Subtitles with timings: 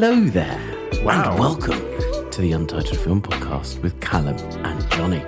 [0.00, 0.60] Hello there.
[1.02, 1.32] Wow.
[1.32, 5.24] And welcome to the Untitled Film Podcast with Callum and Johnny.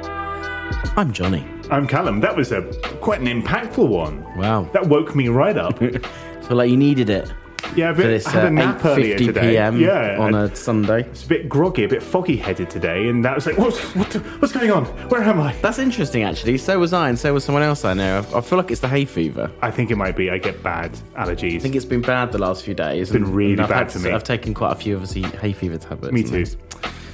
[0.97, 1.45] I'm Johnny.
[1.73, 2.21] I'm Callum.
[2.21, 2.63] That was a
[3.01, 4.23] quite an impactful one.
[4.37, 4.71] Wow.
[4.73, 5.79] That woke me right up.
[5.81, 7.33] Feel like you needed it
[7.77, 9.41] Yeah, a bit, this I had uh, a nap earlier 8.50 today.
[9.53, 9.81] p.m.
[9.81, 11.03] Yeah, on a Sunday.
[11.03, 14.13] It's a bit groggy, a bit foggy headed today, and that was like, what, what,
[14.41, 14.85] what's going on?
[15.09, 15.55] Where am I?
[15.63, 16.59] That's interesting, actually.
[16.59, 18.27] So was I, and so was someone else I know.
[18.35, 19.51] I I feel like it's the hay fever.
[19.63, 20.31] I think it might be.
[20.31, 21.57] I get bad allergies.
[21.57, 23.11] I think it's been bad the last few days.
[23.11, 24.11] been really bad had for me.
[24.11, 26.13] I've taken quite a few of the hay fever tablets.
[26.13, 26.47] Me too.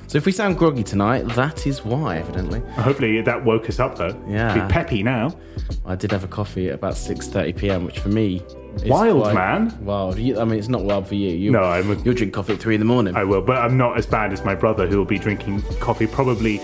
[0.08, 2.60] So if we sound groggy tonight, that is why, evidently.
[2.74, 4.16] Hopefully that woke us up though.
[4.28, 4.54] Yeah.
[4.54, 5.36] Be peppy now.
[5.84, 8.40] I did have a coffee at about 6.30 p.m., which for me
[8.84, 9.84] Wild, quite man.
[9.84, 10.18] Wild.
[10.18, 11.30] You, I mean, it's not wild for you.
[11.30, 13.16] you No, I'm a- You'll drink coffee at 3 in the morning.
[13.16, 16.06] I will, but I'm not as bad as my brother, who will be drinking coffee
[16.06, 16.58] probably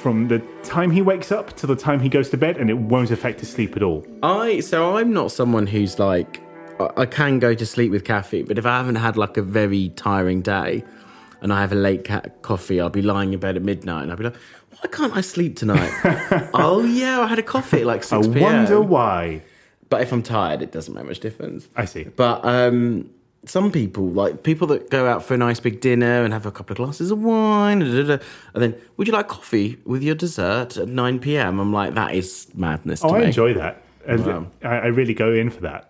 [0.00, 2.78] from the time he wakes up to the time he goes to bed, and it
[2.78, 4.06] won't affect his sleep at all.
[4.22, 6.40] I so I'm not someone who's like
[6.80, 9.42] I- I can go to sleep with caffeine, but if I haven't had like a
[9.42, 10.82] very tiring day
[11.42, 14.10] and I have a late ca- coffee, I'll be lying in bed at midnight and
[14.10, 14.36] I'll be like,
[14.80, 15.90] why can't I sleep tonight?
[16.54, 18.40] oh yeah, I had a coffee at like I six p.m.
[18.42, 19.42] wonder why.
[19.90, 21.68] But if I'm tired, it doesn't make much difference.
[21.76, 22.04] I see.
[22.04, 23.10] But um,
[23.44, 26.52] some people, like people that go out for a nice big dinner and have a
[26.52, 28.24] couple of glasses of wine, da, da, da,
[28.54, 31.58] and then would you like coffee with your dessert at 9 p.m.?
[31.58, 33.00] I'm like, that is madness.
[33.00, 33.24] To Oh, I me.
[33.26, 33.82] enjoy that.
[34.08, 34.46] Wow.
[34.62, 35.86] I, I really go in for that.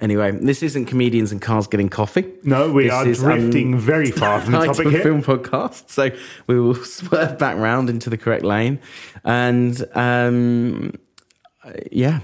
[0.00, 2.24] Anyway, this isn't comedians and cars getting coffee.
[2.42, 5.02] No, we This are is, drifting um, very far from the topic of here.
[5.02, 5.90] film podcast.
[5.90, 6.10] So
[6.48, 8.80] we will swerve back round into the correct lane,
[9.22, 10.94] and um,
[11.92, 12.18] yeah,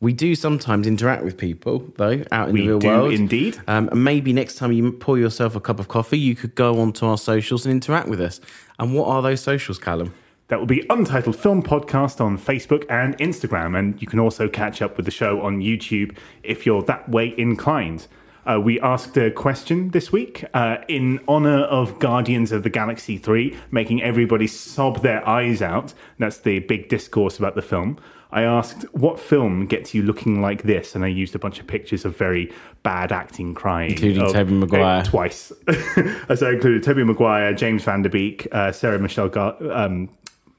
[0.00, 3.12] we do sometimes interact with people though out in We the real do world.
[3.12, 3.58] indeed.
[3.68, 6.80] Um, and maybe next time you pour yourself a cup of coffee, you could go
[6.80, 8.40] onto our socials and interact with us.
[8.78, 10.14] And what are those socials, Callum?
[10.48, 13.78] That will be Untitled Film Podcast on Facebook and Instagram.
[13.78, 17.34] And you can also catch up with the show on YouTube if you're that way
[17.36, 18.06] inclined.
[18.46, 23.18] Uh, we asked a question this week uh, in honor of Guardians of the Galaxy
[23.18, 25.92] 3, making everybody sob their eyes out.
[26.18, 27.98] That's the big discourse about the film.
[28.32, 30.94] I asked, what film gets you looking like this?
[30.94, 32.52] And I used a bunch of pictures of very
[32.82, 33.90] bad acting crying.
[33.92, 35.00] Including of- Tobey Maguire.
[35.00, 35.52] uh, twice.
[36.34, 40.08] so I included Tobey Maguire, James Van Der Beek, uh, Sarah Michelle Gar- um,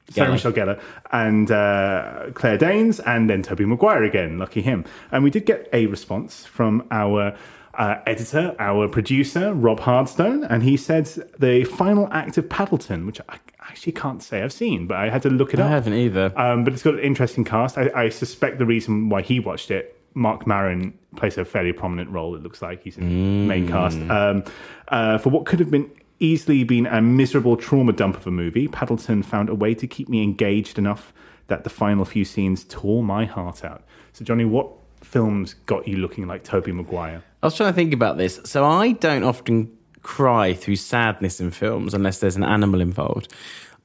[0.10, 0.32] Sarah Gellar.
[0.34, 0.82] Michelle Gellar,
[1.14, 4.38] and uh, Claire Danes, and then Tobey Maguire again.
[4.38, 4.84] Lucky him.
[5.12, 7.34] And we did get a response from our
[7.76, 11.06] uh, editor, our producer, Rob Hardstone, and he said
[11.40, 15.22] the final act of Paddleton, which I actually can't say I've seen, but I had
[15.24, 15.70] to look it I up.
[15.70, 16.34] I haven't either.
[16.36, 17.78] Um, but it's got an interesting cast.
[17.78, 22.10] I, I suspect the reason why he watched it, Marc Maron plays a fairly prominent
[22.10, 22.36] role.
[22.36, 23.98] It looks like he's in the main cast.
[23.98, 24.44] Um,
[24.90, 25.90] uh, for what could have been
[26.20, 30.10] easily been a miserable trauma dump of a movie, Paddleton found a way to keep
[30.10, 31.14] me engaged enough
[31.48, 33.84] that the final few scenes tore my heart out.
[34.14, 34.70] So, Johnny, what
[35.02, 37.24] films got you looking like Tobey Maguire?
[37.42, 38.40] I was trying to think about this.
[38.46, 39.72] So I don't often
[40.04, 43.32] cry through sadness in films unless there's an animal involved.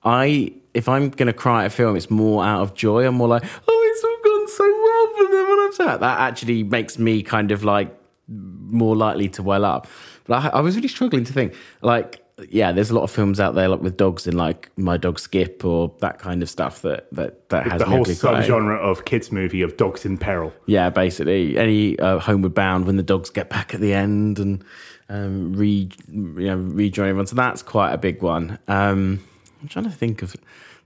[0.04, 3.06] I if I'm going to cry at a film, it's more out of joy.
[3.06, 6.00] I'm more like, oh, it's all gone so well for them, and I'm sad.
[6.00, 7.98] That actually makes me kind of like
[8.28, 9.86] more likely to well up.
[10.24, 12.22] But I, I was really struggling to think like.
[12.50, 15.18] Yeah, there's a lot of films out there like with dogs in like My Dog
[15.18, 19.32] Skip or that kind of stuff that that that has the whole subgenre of kids
[19.32, 20.52] movie of dogs in peril.
[20.66, 24.62] Yeah, basically any uh, Homeward Bound when the dogs get back at the end and
[25.08, 27.26] um, re you know rejoin everyone.
[27.26, 28.58] So that's quite a big one.
[28.68, 29.24] Um,
[29.62, 30.36] I'm trying to think of.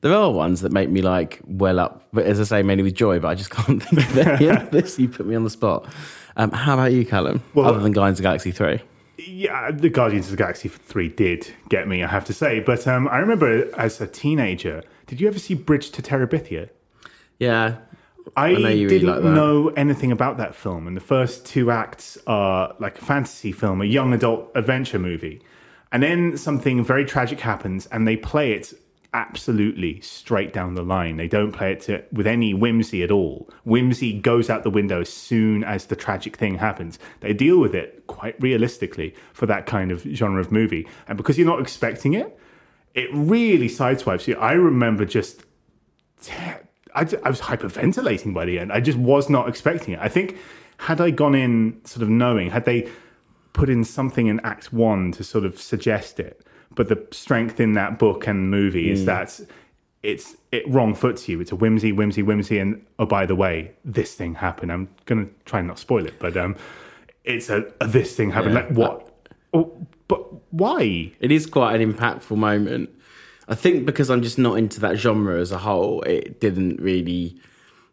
[0.03, 2.95] There are ones that make me like well up, but as I say, mainly with
[2.95, 3.19] joy.
[3.19, 5.01] But I just can't think of any of this.
[5.01, 5.87] You put me on the spot.
[6.37, 7.43] Um, how about you, Callum?
[7.55, 8.81] Well- Other than Guardians of Galaxy three.
[9.27, 12.61] Yeah, the Guardians of the Galaxy 3 did get me, I have to say.
[12.61, 16.71] But um, I remember as a teenager, did you ever see Bridge to Terabithia?
[17.39, 17.79] Yeah,
[18.37, 22.75] I, you didn't like know anything about that film, and the first two acts are
[22.79, 25.43] like a fantasy film, a young adult adventure movie.
[25.93, 28.73] And then something very tragic happens, and they play it
[29.13, 31.17] absolutely straight down the line.
[31.17, 33.49] They don't play it to, with any whimsy at all.
[33.65, 36.99] Whimsy goes out the window as soon as the tragic thing happens.
[37.21, 40.87] They deal with it quite realistically for that kind of genre of movie.
[41.09, 42.39] And because you're not expecting it,
[42.95, 44.37] it really sideswipes you.
[44.37, 45.45] I remember just
[46.95, 48.73] I, I was hyperventilating by the end.
[48.73, 50.01] I just was not expecting it.
[50.01, 50.37] I think
[50.79, 52.89] had I gone in sort of knowing, had they
[53.53, 57.73] put in something in Act One to sort of suggest it, but the strength in
[57.75, 59.41] that book and movie is that
[60.03, 61.41] it's it wrong foots you.
[61.41, 64.73] It's a whimsy, whimsy, whimsy, and oh by the way, this thing happened.
[64.73, 66.57] I'm gonna try and not spoil it, but um,
[67.25, 68.55] it's a, a this thing happened.
[68.55, 68.61] Yeah.
[68.61, 69.13] Like what?
[69.53, 71.13] Oh, but why?
[71.21, 72.91] It is quite an impactful moment.
[73.49, 77.37] I think because I'm just not into that genre as a whole, it didn't really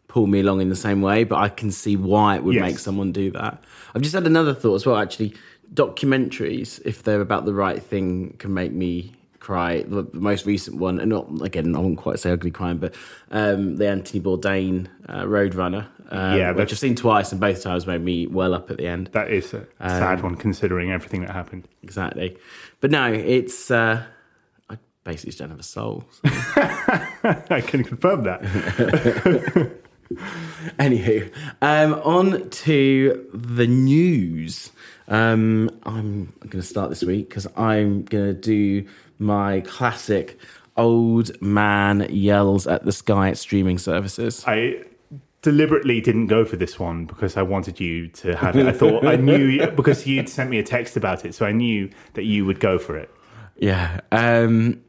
[0.06, 2.62] pull me along in the same way, but I can see why it would Yes.
[2.62, 3.62] make someone do that.
[3.94, 5.34] I've just had another thought as well, actually.
[5.74, 9.82] Documentaries, if they're about the right thing, can make me cry.
[9.82, 12.94] The, the most recent one, and not again, I wouldn't quite say ugly crying, but
[13.30, 17.86] um, the Anthony Bourdain uh, Roadrunner, um, Yeah, which I've seen twice, and both times
[17.86, 19.10] made me well up at the end.
[19.12, 21.68] That is a sad one considering everything that happened.
[21.82, 22.36] Exactly.
[22.80, 24.04] But no, it's uh,
[24.68, 26.04] I basically just don't have a soul.
[26.12, 26.20] so.
[27.50, 28.42] I can confirm that.
[30.78, 31.30] Anywho,
[31.60, 34.72] um, on to the news.
[35.08, 38.86] Um, I'm going to start this week because I'm going to do
[39.18, 40.38] my classic
[40.76, 44.44] old man yells at the sky at streaming services.
[44.46, 44.84] I
[45.42, 48.66] deliberately didn't go for this one because I wanted you to have it.
[48.66, 51.90] I thought I knew because you'd sent me a text about it, so I knew
[52.14, 53.10] that you would go for it.
[53.56, 54.00] Yeah.
[54.12, 54.82] Um,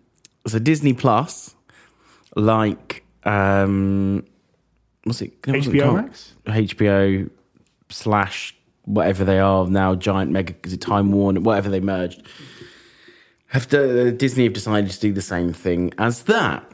[0.45, 1.55] so Disney Plus,
[2.35, 4.25] like, um,
[5.03, 5.33] what's it?
[5.45, 5.95] what's it HBO called?
[5.95, 6.33] Max?
[6.45, 7.29] HBO
[7.89, 8.55] slash
[8.89, 12.23] whatever they are now, giant mega, is it Time Warner, whatever they merged.
[13.47, 16.69] Have to, uh, Disney have decided to do the same thing as that.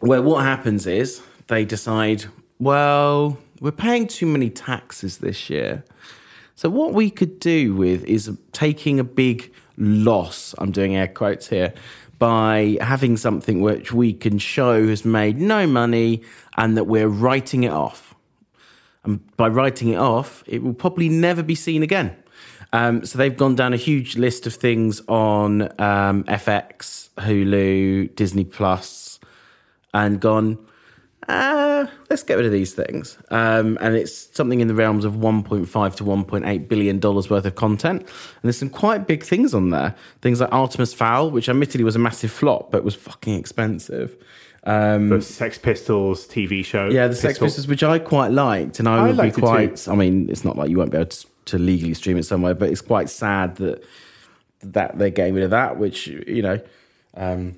[0.00, 2.24] Where what happens is they decide,
[2.58, 5.84] well, we're paying too many taxes this year.
[6.56, 11.48] So what we could do with is taking a big loss, I'm doing air quotes
[11.48, 11.72] here,
[12.18, 16.22] by having something which we can show has made no money
[16.56, 18.05] and that we're writing it off.
[19.06, 22.16] And by writing it off, it will probably never be seen again.
[22.72, 28.44] Um, so they've gone down a huge list of things on um, FX, Hulu, Disney
[28.44, 29.20] Plus,
[29.94, 30.58] and gone,
[31.28, 33.18] uh, let's get rid of these things.
[33.30, 37.54] Um, and it's something in the realms of 1.5 to 1.8 billion dollars worth of
[37.54, 38.02] content.
[38.02, 39.94] And there's some quite big things on there.
[40.20, 44.16] Things like Artemis Fowl, which admittedly was a massive flop, but was fucking expensive.
[44.66, 46.88] Um, The Sex Pistols TV show.
[46.88, 49.40] yeah, the Sex Pistols, which I quite liked, and I, I would be liked it
[49.40, 49.46] too.
[49.46, 49.88] quite.
[49.88, 52.54] I mean, it's not like you won't be able to, to legally stream it somewhere,
[52.54, 53.84] but it's quite sad that
[54.62, 55.78] that they're getting rid of that.
[55.78, 56.60] Which you know
[57.16, 57.56] um,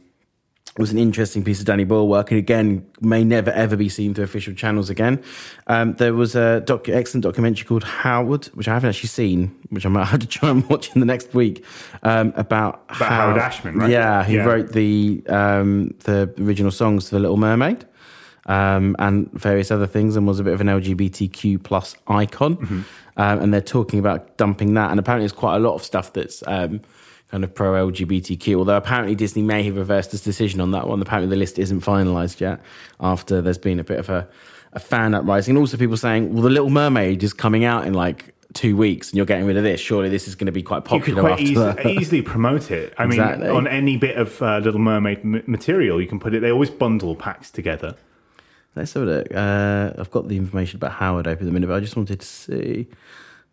[0.78, 4.14] was an interesting piece of Danny Boyle work, and again may never ever be seen
[4.14, 5.22] through official channels again.
[5.66, 9.84] Um, there was a doc- excellent documentary called Howard, which I haven't actually seen, which
[9.84, 11.64] I might have to try and watch in the next week
[12.02, 13.90] um, about About Howard Ashman, right?
[13.90, 14.44] Yeah, he Yeah.
[14.44, 17.84] wrote the um, the original songs to The Little Mermaid
[18.46, 22.56] um, and various other things, and was a bit of an LGBTQ plus icon.
[22.56, 22.80] Mm-hmm.
[23.16, 26.12] Um, and they're talking about dumping that, and apparently there's quite a lot of stuff
[26.12, 26.80] that's um,
[27.30, 28.54] kind of pro LGBTQ.
[28.56, 31.00] Although apparently Disney may have reversed its decision on that one.
[31.02, 32.60] Apparently the list isn't finalised yet.
[33.00, 34.28] After there's been a bit of a,
[34.72, 37.94] a fan uprising, and also people saying, "Well, The Little Mermaid is coming out in
[37.94, 39.78] like." Two weeks, and you're getting rid of this.
[39.78, 41.20] Surely this is going to be quite popular.
[41.38, 42.94] You could quite easy, easily promote it.
[42.96, 43.48] I mean, Exactly.
[43.50, 46.40] on any bit of uh, Little Mermaid m- material, you can put it.
[46.40, 47.94] They always bundle packs together.
[48.74, 49.26] Let's have a look.
[49.34, 52.20] Uh, I've got the information about Howard open at the minute, but I just wanted
[52.20, 52.86] to see.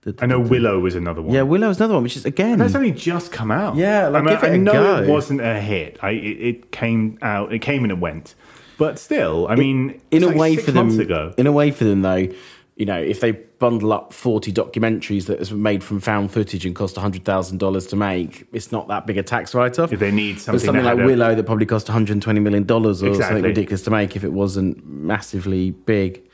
[0.06, 1.34] The- I know Willow was another one.
[1.34, 2.60] Yeah, Willow's another one, which is again.
[2.60, 3.76] That's only just come out.
[3.76, 5.04] Yeah, like, I, mean, give it I know go.
[5.04, 5.98] it wasn't a hit.
[6.02, 7.52] I it, it came out.
[7.52, 8.36] It came and it went.
[8.78, 11.34] But still, I mean, in a like way six for them, months ago.
[11.38, 12.28] in a way for them though,
[12.76, 16.76] you know, if they bundle up 40 documentaries that are made from found footage and
[16.76, 19.94] cost $100,000 to make, it's not that big a tax write off.
[19.94, 22.94] If they need something something like had a- Willow that probably cost $120 million or
[22.94, 26.30] something ridiculous to make if it wasn't massively big.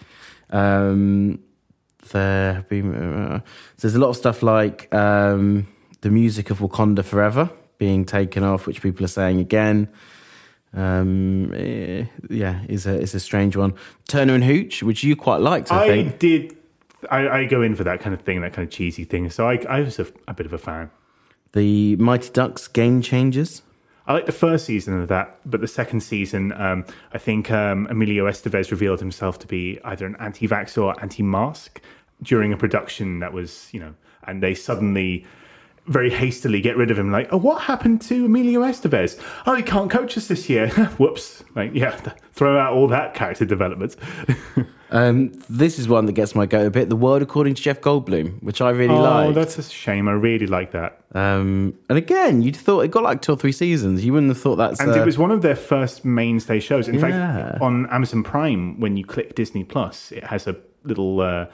[0.50, 1.40] Um,
[2.12, 5.68] there have been, uh, so there's a lot of stuff like um,
[6.02, 9.90] the music of Wakanda Forever being taken off, which people are saying again.
[10.74, 13.74] Um, eh, yeah, is a is a strange one.
[14.08, 16.20] Turner and Hooch, which you quite liked, I, I think.
[16.20, 16.58] did.
[17.10, 19.30] I, I go in for that kind of thing, that kind of cheesy thing.
[19.32, 20.92] So I, I was a, a bit of a fan.
[21.54, 23.64] The Mighty Ducks Game Changers.
[24.08, 27.88] I like the first season of that, but the second season, um, I think um,
[27.88, 31.82] Emilio Estevez revealed himself to be either an anti-vax or anti-mask
[32.24, 33.94] during a production that was, you know,
[34.28, 35.26] and they suddenly
[35.88, 37.12] very hastily get rid of him.
[37.12, 39.20] Like, oh, what happened to Emilio Estevez?
[39.46, 40.70] Oh, he can't coach us this year.
[40.98, 41.44] Whoops!
[41.56, 41.92] Like, yeah,
[42.34, 43.96] throw out all that character development.
[44.94, 46.90] Um, this is one that gets my goat a bit.
[46.90, 49.30] The World According to Jeff Goldblum, which I really oh, like.
[49.30, 50.10] Oh, that's a shame.
[50.10, 51.00] I really like that.
[51.14, 54.04] Um, and again, you'd thought it got like two or three seasons.
[54.04, 54.82] You wouldn't have thought that's.
[54.82, 56.90] And uh, it was one of their first mainstay shows.
[56.90, 57.52] In Yeah.
[57.52, 61.46] fact, on Amazon Prime, when you click Disney Plus, it has a little, uh,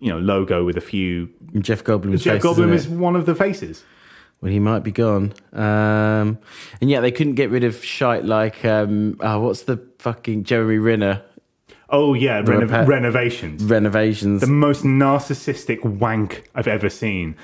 [0.00, 1.28] you know, logo with a few.
[1.58, 3.84] Jeff Goldblum's Jeff Goldblum is one of the faces.
[4.40, 5.32] Well, he might be gone.
[5.52, 6.38] Um,
[6.80, 10.78] and yet they couldn't get rid of shite like um, oh, what's the fucking Jeremy
[10.78, 11.22] Renner
[11.90, 13.64] Oh yeah, reno- Repa- renovations.
[13.64, 14.40] renovations?
[14.42, 17.34] the most narcissistic wank I've ever seen.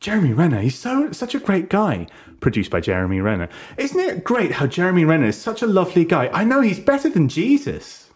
[0.00, 2.06] Jeremy Renner, he's so such a great guy.
[2.40, 3.50] Produced by Jeremy Renner.
[3.76, 6.30] Isn't it great how Jeremy Renner is such a lovely guy?
[6.32, 8.09] I know he's better than Jesus.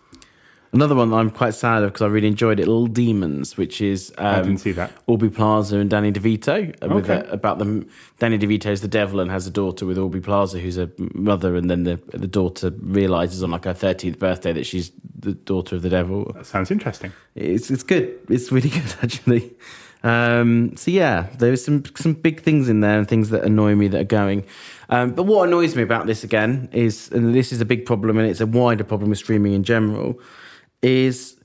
[0.75, 3.81] Another one that I'm quite sad of because I really enjoyed it, Little Demons, which
[3.81, 4.91] is um, didn't see that.
[5.07, 6.75] Aubrey Plaza and Danny DeVito.
[6.83, 7.27] uh, With Okay.
[7.29, 7.89] a, about them,
[8.19, 11.71] Danny DeVito's the devil and has a daughter with Aubrey Plaza, who's a mother, and
[11.71, 15.83] then the the daughter realizes on like her 13th birthday that she's the daughter of
[15.83, 16.33] the devil.
[16.35, 17.13] That sounds interesting.
[17.37, 18.19] It's it's good.
[18.29, 19.53] It's really good actually.
[20.03, 23.87] Um, so yeah, there's some some big things in there and things that annoy me
[23.89, 24.45] that are going.
[24.91, 28.19] Um, but what annoys me about this again is, and this is a big problem,
[28.19, 30.21] and it's a wider problem with streaming in general,
[30.85, 31.37] is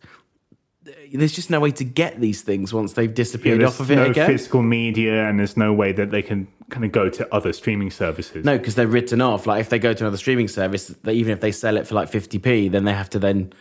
[1.13, 3.95] there's just no way to get these things once they've disappeared there's off of it
[3.95, 4.27] no again.
[4.27, 7.89] physical media, and there's no way that they can kind of go to other streaming
[7.89, 8.45] services.
[8.45, 9.47] No, because they're written off.
[9.47, 11.95] Like if they go to another streaming service, they, even if they sell it for
[11.95, 13.53] like 50p, then they have to then.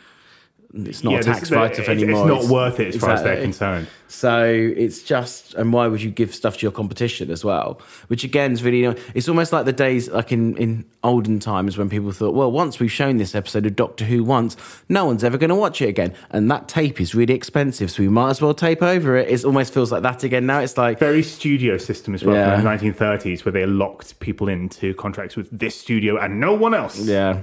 [0.74, 2.30] It's not Yeah, a tax write off it's- anymore.
[2.30, 3.86] It's not worth it as far as they're concerned.
[4.06, 7.80] So it's just, and why would you give stuff to your competition as well?
[8.08, 11.88] Which again is really, it's almost like the days like in, in olden times when
[11.88, 14.56] people thought, well, once we've shown this episode of Doctor Who once,
[14.90, 16.12] no one's ever going to watch it again.
[16.30, 19.28] And that tape is really expensive, so we might as well tape over it.
[19.30, 20.60] It almost feels like that again now.
[20.60, 22.54] It's like, Very studio system as well Yeah.
[22.56, 26.74] from the 1930s, where they locked people into contracts with this studio and no one
[26.74, 26.98] else.
[26.98, 27.40] Yeah.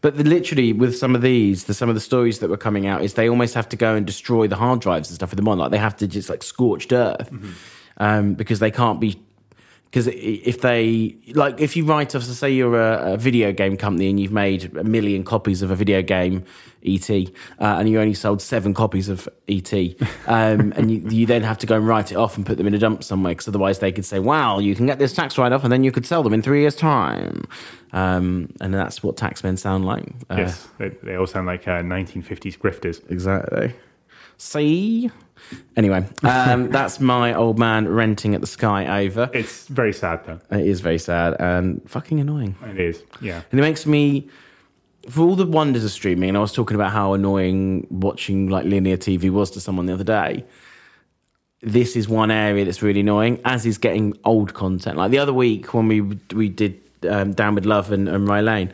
[0.00, 2.86] But the, literally, with some of these, the, some of the stories that were coming
[2.86, 5.36] out is they almost have to go and destroy the hard drives and stuff with
[5.36, 5.58] them on.
[5.58, 7.30] Like they have to just like scorched earth
[7.98, 9.20] um, because they can't be.
[9.92, 13.76] Because if they like, if you write off, so say you're a, a video game
[13.76, 16.44] company and you've made a million copies of a video game,
[16.82, 17.20] ET, uh,
[17.58, 19.70] and you only sold seven copies of ET,
[20.26, 22.66] um, and you, you then have to go and write it off and put them
[22.66, 25.36] in a dump somewhere, because otherwise they could say, "Wow, you can get this tax
[25.36, 27.46] write-off, and then you could sell them in three years' time."
[27.92, 30.08] Um, and that's what taxmen sound like.
[30.30, 33.02] Uh, Yes, they, they all sound like uh, 1950s grifters.
[33.10, 33.74] exactly.
[34.38, 35.10] See.
[35.76, 39.30] Anyway, um, that's my old man renting at the Sky over.
[39.32, 40.40] It's very sad, though.
[40.50, 42.56] It is very sad and fucking annoying.
[42.64, 43.42] It is, yeah.
[43.50, 44.28] And it makes me,
[45.08, 48.64] for all the wonders of streaming, and I was talking about how annoying watching like
[48.64, 50.44] linear TV was to someone the other day.
[51.62, 54.96] This is one area that's really annoying, as is getting old content.
[54.96, 56.00] Like the other week when we
[56.34, 58.72] we did um, Down with Love and, and Rye Lane,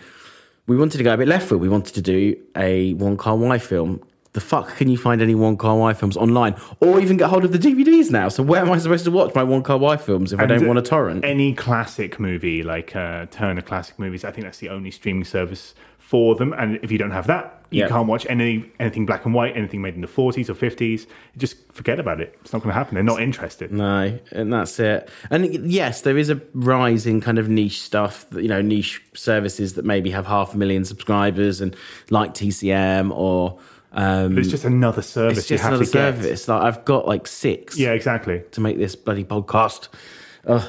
[0.67, 1.61] we wanted to go a bit left field.
[1.61, 4.03] We wanted to do a Wong Kar-wai film.
[4.39, 7.51] The fuck can you find any Wong Kar-wai films online, or even get hold of
[7.51, 8.29] the DVDs now?
[8.29, 10.79] So where am I supposed to watch my Wong Kar-wai films if I don't want
[10.79, 11.25] a torrent?
[11.25, 15.75] Any classic movie, like uh, Turner Classic Movies, I think that's the only streaming service
[15.99, 16.53] for them.
[16.53, 17.89] And if you don't have that, you Yeah.
[17.89, 21.07] can't watch any anything black and white, anything made in the 40s or 50s.
[21.37, 22.39] Just forget about it.
[22.43, 22.95] It's not going to happen.
[22.95, 23.73] They're not interested.
[23.73, 25.11] No, and that's it.
[25.31, 29.03] And yes, there is a rise in kind of niche stuff, that, you know, niche
[29.15, 31.75] services that maybe have half a million subscribers and
[32.09, 33.59] like TCM or
[33.93, 36.15] um, But it's just another service it's you just have another to get.
[36.17, 36.49] service.
[36.49, 38.43] Like I've got like six Yeah, exactly.
[38.53, 39.89] to make this bloody podcast.
[40.47, 40.65] Ugh.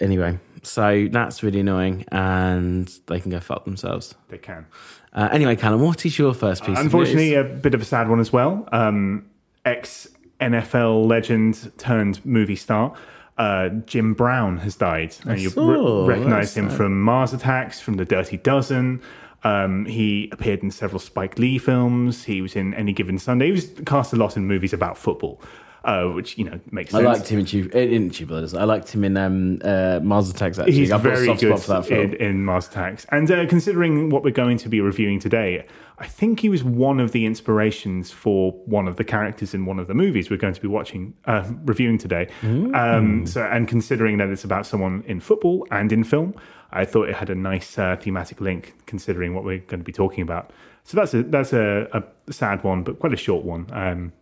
[0.00, 4.14] Anyway, so that's really annoying, and they can go fuck themselves.
[4.28, 4.66] They can.
[5.12, 6.78] Uh, anyway, Callum, what is your first piece?
[6.78, 7.56] Unfortunately, of news?
[7.58, 8.66] a bit of a sad one as well.
[8.72, 9.26] Um,
[9.64, 10.08] Ex
[10.40, 12.94] NFL legend turned movie star.
[13.36, 15.14] Uh, Jim Brown has died.
[15.26, 16.76] And you saw, recognize him sad.
[16.76, 19.02] from Mars Attacks, from The Dirty Dozen.
[19.42, 22.24] Um, he appeared in several Spike Lee films.
[22.24, 23.46] He was in Any Given Sunday.
[23.46, 25.40] He was cast a lot in movies about football,
[25.84, 27.02] uh, which you know makes sense.
[27.02, 28.52] I liked him in Tube, in Tube Brothers.
[28.52, 30.58] I liked him in um, uh, Mars Attacks.
[30.58, 32.14] Actually, He's I've very soft good spot for that film.
[32.14, 33.06] in, in Mars Attacks.
[33.08, 35.66] And uh, considering what we're going to be reviewing today,
[35.98, 39.78] I think he was one of the inspirations for one of the characters in one
[39.78, 42.28] of the movies we're going to be watching, uh, reviewing today.
[42.42, 46.34] Um, so, and considering that it's about someone in football and in film,
[46.72, 48.74] I thought it had a nice uh, thematic link.
[48.86, 50.52] Considering what we're going to be talking about,
[50.84, 53.66] so that's a that's a, a sad one, but quite a short one.
[53.72, 54.12] Um,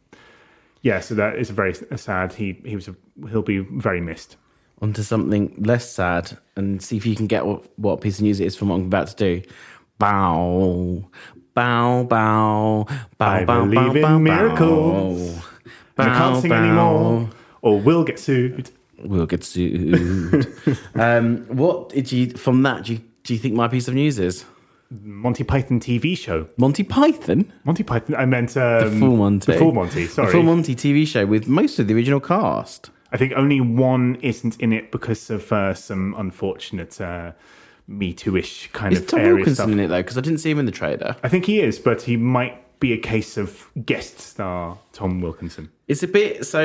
[0.83, 2.33] yeah, so that is a very sad.
[2.35, 2.95] He he was a,
[3.31, 4.37] he'll be very missed.
[4.81, 8.41] onto something less sad and see if you can get what, what piece of news
[8.41, 9.43] it is from what I'm about to do.
[9.99, 11.09] Bow,
[11.55, 12.87] bow, bow,
[13.19, 15.35] bow, I bow, believe bow, in bow, miracles.
[15.97, 16.05] bow.
[16.05, 17.31] I can't sing Bow, anymore,
[17.63, 18.71] or we'll get sued.
[19.03, 20.47] We'll get sued.
[20.95, 22.85] um, what did you from that?
[22.85, 24.45] Do you, do you think my piece of news is
[24.91, 26.49] Monty Python TV show.
[26.57, 27.53] Monty Python?
[27.65, 28.17] Monty Python.
[28.17, 29.53] I meant um, The Full Monty.
[29.53, 30.07] The Full Monty.
[30.07, 30.27] Sorry.
[30.27, 32.91] The Full Monty TV show with most of the original cast.
[33.13, 37.33] I think only one isn't in it because of uh, some unfortunate uh,
[37.87, 39.69] Me Too-ish kind Is of Tom area Wilkinson stuff.
[39.71, 40.03] in it though?
[40.03, 41.17] Because I didn't see him in the trailer.
[41.23, 45.71] I think he is, but he might be a case of guest star Tom Wilkinson.
[45.89, 46.65] It's a bit so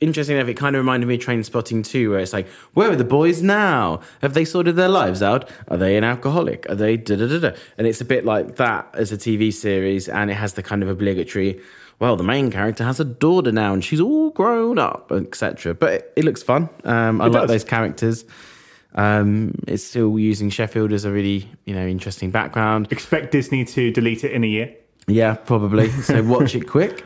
[0.00, 0.48] interesting enough.
[0.48, 3.40] It kind of reminded me of Trainspotting too, where it's like, where are the boys
[3.42, 4.00] now?
[4.20, 5.48] Have they sorted their lives out?
[5.68, 6.68] Are they an alcoholic?
[6.68, 7.56] Are they da da da da?
[7.78, 10.82] And it's a bit like that as a TV series, and it has the kind
[10.82, 11.60] of obligatory.
[12.00, 15.74] Well, the main character has a daughter now, and she's all grown up, etc.
[15.74, 16.68] But it, it looks fun.
[16.82, 17.50] Um, I It like does.
[17.50, 18.24] those characters.
[18.96, 22.88] Um, it's still using Sheffield as a really you know interesting background.
[22.90, 24.74] Expect Disney to delete it in a year.
[25.06, 25.90] Yeah, probably.
[26.02, 27.04] So watch it quick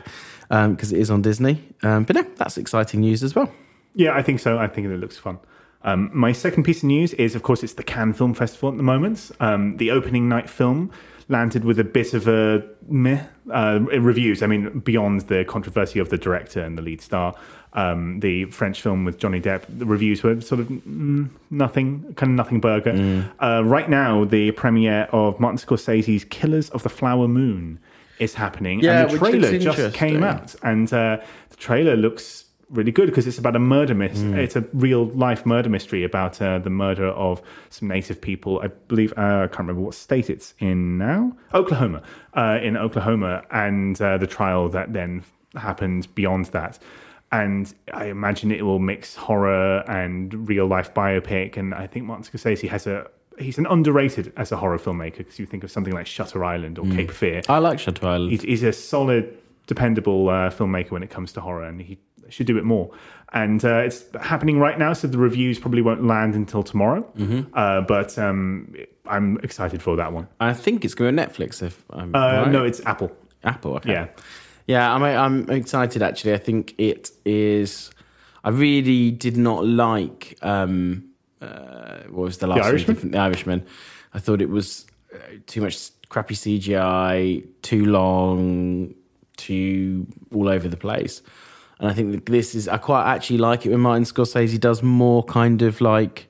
[0.49, 1.63] because it is on Disney.
[1.83, 3.51] Um, but no, that's exciting news as well.
[3.95, 4.57] Yeah, I think so.
[4.57, 5.39] I think it looks fun.
[5.83, 8.77] Um, my second piece of news is, of course, it's the Cannes Film Festival at
[8.77, 9.31] the moment.
[9.39, 10.91] Um, the opening night film
[11.29, 14.41] landed with a bit of a meh uh, reviews.
[14.43, 17.35] I mean, beyond the controversy of the director and the lead star,
[17.73, 22.31] um, the French film with Johnny Depp, the reviews were sort of mm, nothing, kind
[22.31, 23.25] of nothing burger.
[23.39, 27.79] Uh, right now, the premiere of Martin Scorsese's Killers of the Flower Moon
[28.19, 32.91] is happening, Yeah, and the trailer just came out, and uh, the trailer looks really
[32.91, 34.31] good because it's about a murder mystery.
[34.31, 34.39] Hmm.
[34.39, 38.59] It's a real life murder mystery about uh, the murder of some native people.
[38.61, 41.35] I believe uh, I can't remember what state it's in now.
[41.53, 42.03] Oklahoma,
[42.35, 45.23] uh, in Oklahoma, and uh, the trial that then
[45.55, 46.79] happened beyond that.
[47.31, 51.57] And I imagine it will mix horror and real life biopic.
[51.57, 53.07] And I think Martin Scorsese has a
[53.39, 56.77] he's an underrated as a horror filmmaker because you think of something like Shutter Island
[56.79, 57.41] or Cape Fear.
[57.49, 58.31] I like Shutter Island.
[58.31, 61.97] He's, he's a solid, dependable uh, filmmaker when it comes to horror, and he
[62.29, 62.91] should do it more.
[63.33, 67.01] And uh, it's happening right now, so the reviews probably won't land until tomorrow.
[67.17, 67.51] Mm-hmm.
[67.53, 68.75] Uh, but um,
[69.05, 70.27] I'm excited for that one.
[70.39, 71.61] I think it's going to Netflix.
[71.61, 72.51] If I'm Uh, right.
[72.51, 73.11] No, it's Apple.
[73.43, 73.75] Apple.
[73.75, 73.91] Okay.
[73.93, 74.07] Yeah.
[74.67, 74.93] yeah.
[74.93, 76.33] I'm I'm excited actually.
[76.33, 77.91] I think it is.
[78.43, 80.37] I really did not like.
[80.41, 81.05] Um,
[81.41, 82.67] uh, what was the last one?
[82.67, 83.11] Irishman?
[83.11, 83.65] The Irishman.
[84.13, 88.93] I thought it was uh, too much crappy CGI, too long,
[89.37, 91.21] too all over the place.
[91.79, 92.67] And I think that this is.
[92.67, 96.27] I quite actually like it when Martin Scorsese does more kind of like.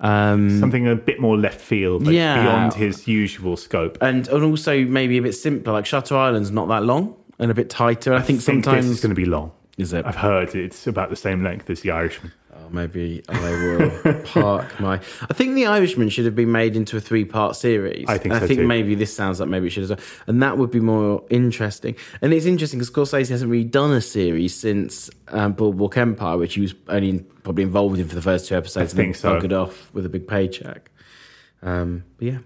[0.00, 2.42] Um, Something a bit more left field, like Yeah.
[2.42, 3.98] beyond his usual scope.
[4.00, 5.72] and and also maybe a bit simpler.
[5.74, 8.12] Like Shutter Island's not that long and a bit tighter.
[8.12, 9.52] I, think, I think sometimes this is going to be long.
[9.78, 10.04] is it?
[10.04, 12.32] I've heard it's about the same length as The Irishman.
[12.54, 15.00] Oh, maybe I will park my.
[15.28, 18.04] I think The Irishman should have been made into a three-part series.
[18.08, 18.66] I think so I think too.
[18.66, 21.96] maybe this sounds like maybe it should well, and that would be more interesting.
[22.20, 26.54] And it's interesting because Scorsese hasn't really done a series since um, Boardwalk Empire, which
[26.54, 28.92] he was only probably involved in for the first two episodes.
[28.92, 29.40] I think and so.
[29.40, 30.90] buggered off with a big paycheck.
[31.62, 32.38] Um, but yeah,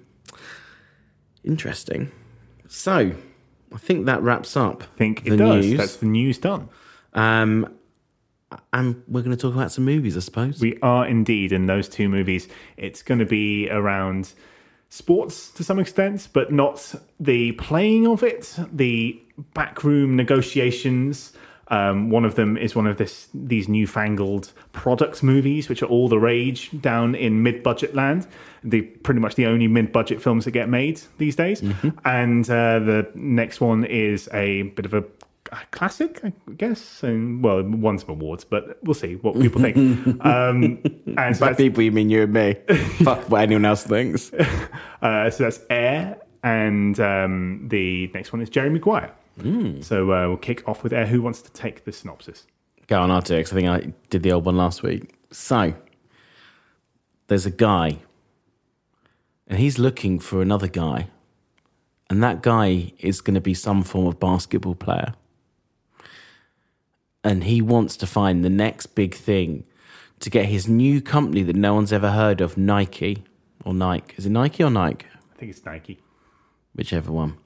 [1.43, 2.13] interesting.
[2.69, 3.13] So,
[3.73, 4.83] I think that wraps up.
[4.83, 5.67] I think it the does.
[5.67, 5.79] News.
[5.79, 6.69] That's the news done.
[7.15, 7.76] Um,
[8.73, 10.61] and we're going to talk about some movies, I suppose.
[10.61, 12.49] We are indeed in those two movies.
[12.77, 14.33] It's going to be around
[14.89, 19.21] sports to some extent, but not the playing of it, the
[19.55, 21.33] backroom negotiations.
[21.69, 26.09] Um, one of them is one of this these newfangled product movies, which are all
[26.09, 28.29] the rage down in mid-budget land.
[28.63, 31.63] The pretty much the only mid-budget films that get made these days.
[32.05, 35.05] And uh, the next one is a bit of a
[35.71, 37.03] classic, I guess.
[37.03, 39.77] And well, won some awards, but we'll see what people think.
[40.25, 40.83] um,
[41.19, 42.55] and so By people, you mean you and me.
[43.05, 44.33] Fuck what anyone else thinks.
[45.03, 49.13] uh, so that's Air, and um, the next one is Jerry Maguire.
[49.83, 51.07] So uh, we'll kick off with Air.
[51.07, 52.47] Who wants to take the synopsis?
[52.87, 55.15] Go on, I'll do it I think I did the old one last week.
[55.31, 55.75] So,
[57.27, 57.99] there's a guy,
[59.47, 61.09] and he's looking for another guy
[62.09, 65.15] and that guy is going to be some form of basketball player.
[67.27, 69.65] And he wants to find the next big thing
[70.21, 73.25] to get his new company that no one's ever heard of, Nike
[73.65, 74.15] or Nike.
[74.17, 75.07] Is it Nike or Nike?
[75.13, 75.99] I think it's Nike.
[76.75, 77.37] Whichever one.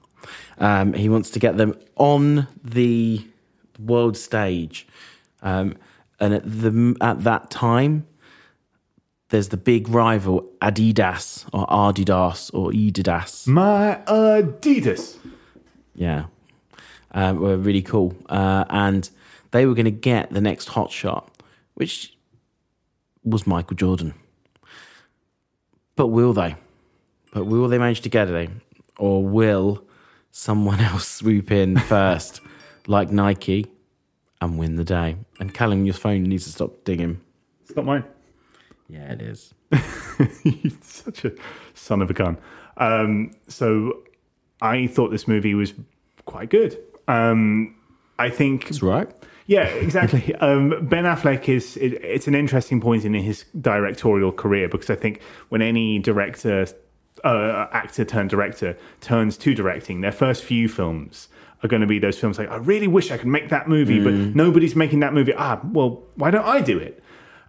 [0.59, 3.25] Um, he wants to get them on the
[3.79, 4.87] world stage.
[5.41, 5.75] Um,
[6.19, 8.05] and at the at that time,
[9.29, 13.47] there's the big rival Adidas or Adidas or Adidas.
[13.47, 15.17] My Adidas.
[15.95, 16.25] Yeah,
[17.13, 19.09] um, were really cool, uh, and
[19.51, 21.29] they were going to get the next hot shot,
[21.75, 22.17] which
[23.23, 24.13] was Michael Jordan.
[25.95, 26.55] But will they?
[27.33, 28.49] But will they manage to get it?
[28.97, 29.83] Or will
[30.31, 32.41] someone else swoop in first,
[32.87, 33.67] like Nike,
[34.41, 35.17] and win the day?
[35.39, 37.21] And Callum, your phone needs to stop dinging.
[37.63, 38.03] It's not mine.
[38.87, 39.53] Yeah, it is.
[40.43, 41.33] You're such a
[41.73, 42.37] son of a gun.
[42.77, 44.01] Um, so
[44.61, 45.73] I thought this movie was
[46.25, 46.77] quite good.
[47.07, 47.75] Um,
[48.19, 49.09] I think That's right.
[49.51, 50.33] Yeah, exactly.
[50.39, 54.95] um, ben Affleck is it, it's an interesting point in his directorial career because I
[54.95, 56.67] think when any director,
[57.25, 61.27] uh, actor turned director turns to directing, their first few films
[61.63, 64.01] are going to be those films like I really wish I could make that movie,
[64.01, 65.33] but nobody's making that movie.
[65.37, 67.03] Ah, well, why don't I do it?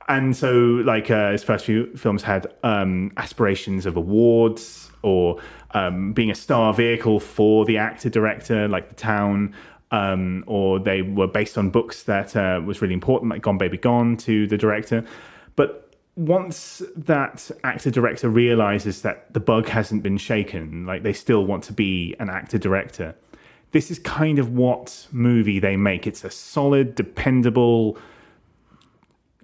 [0.08, 6.12] And so, like uh, his first few films had um, aspirations of awards or um,
[6.12, 9.54] being a star vehicle for the actor director, like The Town,
[9.92, 13.76] um, or they were based on books that uh, was really important, like Gone Baby
[13.76, 15.04] Gone, to the director.
[15.54, 21.44] But once that actor director realizes that the bug hasn't been shaken, like they still
[21.44, 23.14] want to be an actor director,
[23.72, 26.06] this is kind of what movie they make.
[26.06, 27.98] It's a solid, dependable,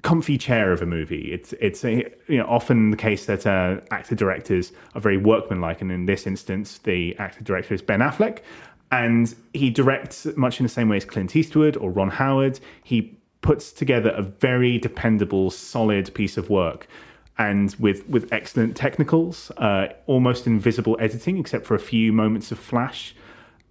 [0.03, 1.33] comfy chair of a movie.
[1.33, 5.81] It's it's a, you know often the case that uh, actor directors are very workmanlike,
[5.81, 8.41] and in this instance, the actor director is Ben Affleck,
[8.91, 12.61] and he directs much in the same way as Clint Eastwood or Ron Howard.
[12.83, 16.89] He puts together a very dependable, solid piece of work.
[17.37, 22.59] And with, with excellent technicals, uh, almost invisible editing, except for a few moments of
[22.59, 23.15] flash,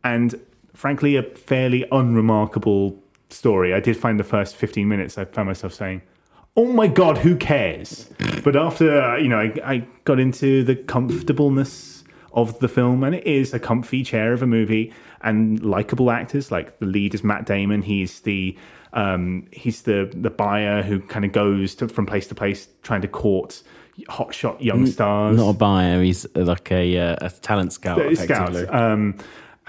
[0.04, 0.40] and
[0.74, 2.98] frankly, a fairly unremarkable
[3.30, 3.74] story.
[3.74, 6.02] I did find the first 15 minutes, I found myself saying,
[6.58, 8.10] oh my god who cares
[8.44, 11.97] but after uh, you know I, I got into the comfortableness
[12.34, 16.52] of the film and it is a comfy chair of a movie and likable actors
[16.52, 18.58] like the lead is matt damon he's the
[18.94, 23.02] um, he's the the buyer who kind of goes to, from place to place trying
[23.02, 23.62] to court
[24.10, 26.02] hotshot young stars Not a buyer.
[26.02, 28.00] He's like a, uh, a talent scout.
[28.00, 28.68] Effectively.
[28.68, 29.18] Um,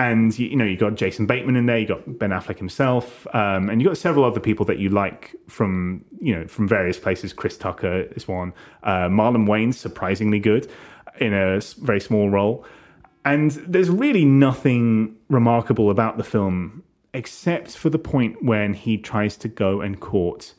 [0.01, 3.27] and you, you know you got Jason Bateman in there, you got Ben Affleck himself,
[3.35, 6.99] um, and you got several other people that you like from you know from various
[6.99, 7.33] places.
[7.33, 8.53] Chris Tucker is one.
[8.85, 10.71] Uh, Marlon Wayans surprisingly good
[11.20, 12.64] in a very small role,
[13.24, 16.83] and there's really nothing remarkable about the film
[17.14, 20.54] except for the point when he tries to go and court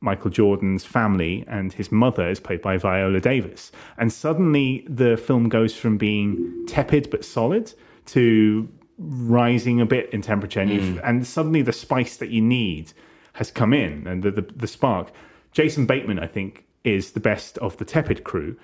[0.00, 3.70] Michael Jordan's family, and his mother is played by Viola Davis.
[3.98, 7.74] And suddenly the film goes from being tepid but solid
[8.06, 8.68] to
[8.98, 11.04] rising a bit in temperature, and, you've, hmm.
[11.04, 12.92] and suddenly the spice that you need
[13.34, 15.12] has come in, and the, the, the spark.
[15.52, 18.56] Jason Bateman, I think, is the best of the tepid crew,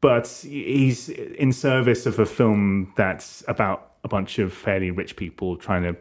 [0.00, 5.56] but he's in service of a film that's about a bunch of fairly rich people
[5.56, 5.96] trying to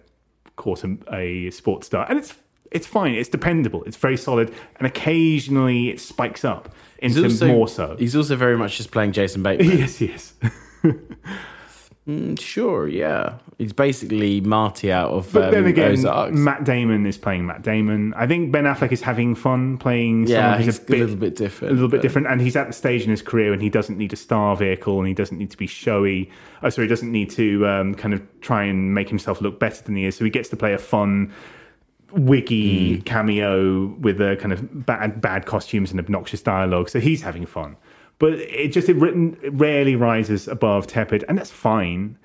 [0.56, 2.36] court a, a sports star, and it's
[2.72, 3.14] it's fine.
[3.14, 3.84] It's dependable.
[3.86, 7.96] It's very solid, and occasionally it spikes up into also, more so.
[7.98, 9.78] He's also very much just playing Jason Bateman.
[9.78, 10.34] yes, yes.
[12.08, 13.36] Mm, sure, yeah.
[13.60, 16.36] He's basically Marty out of But um, then again, Ozarks.
[16.36, 18.14] Matt Damon is playing Matt Damon.
[18.16, 21.72] I think Ben Affleck is having fun playing yeah, he's a, a, little bit different.
[21.72, 23.70] a little bit but- different, and he's at the stage in his career and he
[23.70, 26.32] doesn't need a star vehicle and he doesn't need to be showy.
[26.64, 29.84] Oh, sorry, he doesn't need to um, kind of try and make himself look better
[29.84, 30.16] than he is.
[30.16, 31.32] So he gets to play a fun,
[32.12, 33.02] wiggy Hmm.
[33.02, 36.90] cameo with a kind of bad bad costumes and obnoxious dialogue.
[36.90, 37.76] So he's having fun,
[38.20, 42.18] but it just it written it rarely rises above tepid, and that's fine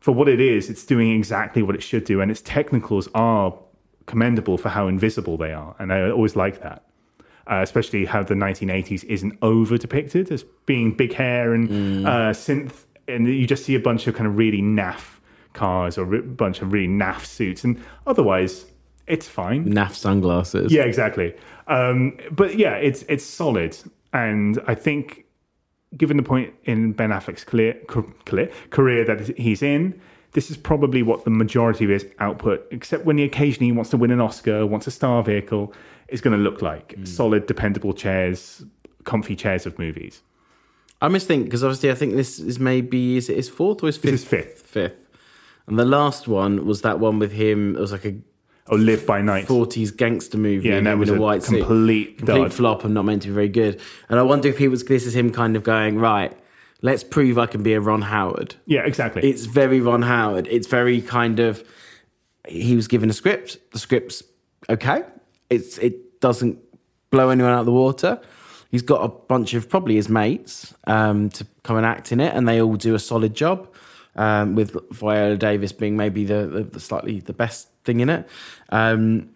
[0.00, 0.70] for what it is.
[0.70, 3.56] It's doing exactly what it should do, and its technicals are
[4.06, 6.84] commendable for how invisible they are, and I always like that.
[7.46, 12.84] Uh, especially how the 1980s isn't over depicted as being big hair and uh, synth,
[13.08, 15.18] and you just see a bunch of kind of really naff
[15.52, 18.66] cars or a bunch of really naff suits, and otherwise
[19.06, 19.64] it's fine.
[19.64, 20.72] Naff sunglasses.
[20.72, 21.34] Yeah, exactly.
[21.66, 23.76] Um, but yeah, it's it's solid,
[24.12, 25.24] and I think,
[25.96, 27.74] given the point in Ben Affleck's clear,
[28.24, 30.00] clear, career that he's in,
[30.32, 33.96] this is probably what the majority of his output, except when he occasionally wants to
[33.96, 35.72] win an Oscar, wants a star vehicle,
[36.08, 37.04] is going to look like hmm.
[37.04, 38.64] solid, dependable chairs,
[39.04, 40.22] comfy chairs of movies.
[41.02, 43.86] I must think because obviously I think this is maybe is it his fourth or
[43.86, 44.10] his fifth?
[44.10, 44.62] This is fifth.
[44.62, 45.06] Fifth.
[45.66, 47.76] And the last one was that one with him.
[47.76, 48.16] It was like a
[48.70, 49.46] Oh, Live by Night.
[49.46, 50.68] forties gangster movie.
[50.68, 51.66] Yeah, and that was in a a white suit.
[51.66, 52.54] complete complete dud.
[52.54, 53.80] flop and not meant to be very good.
[54.08, 54.84] And I wonder if he was.
[54.84, 56.36] This is him kind of going right.
[56.82, 58.54] Let's prove I can be a Ron Howard.
[58.64, 59.28] Yeah, exactly.
[59.28, 60.46] It's very Ron Howard.
[60.50, 61.62] It's very kind of.
[62.48, 63.58] He was given a script.
[63.72, 64.22] The script's
[64.68, 65.02] okay.
[65.50, 66.58] It's it doesn't
[67.10, 68.20] blow anyone out of the water.
[68.70, 72.34] He's got a bunch of probably his mates um, to come and act in it,
[72.34, 73.68] and they all do a solid job.
[74.16, 78.28] Um, with Viola Davis being maybe the, the, the slightly the best thing in it.
[78.70, 79.30] Um,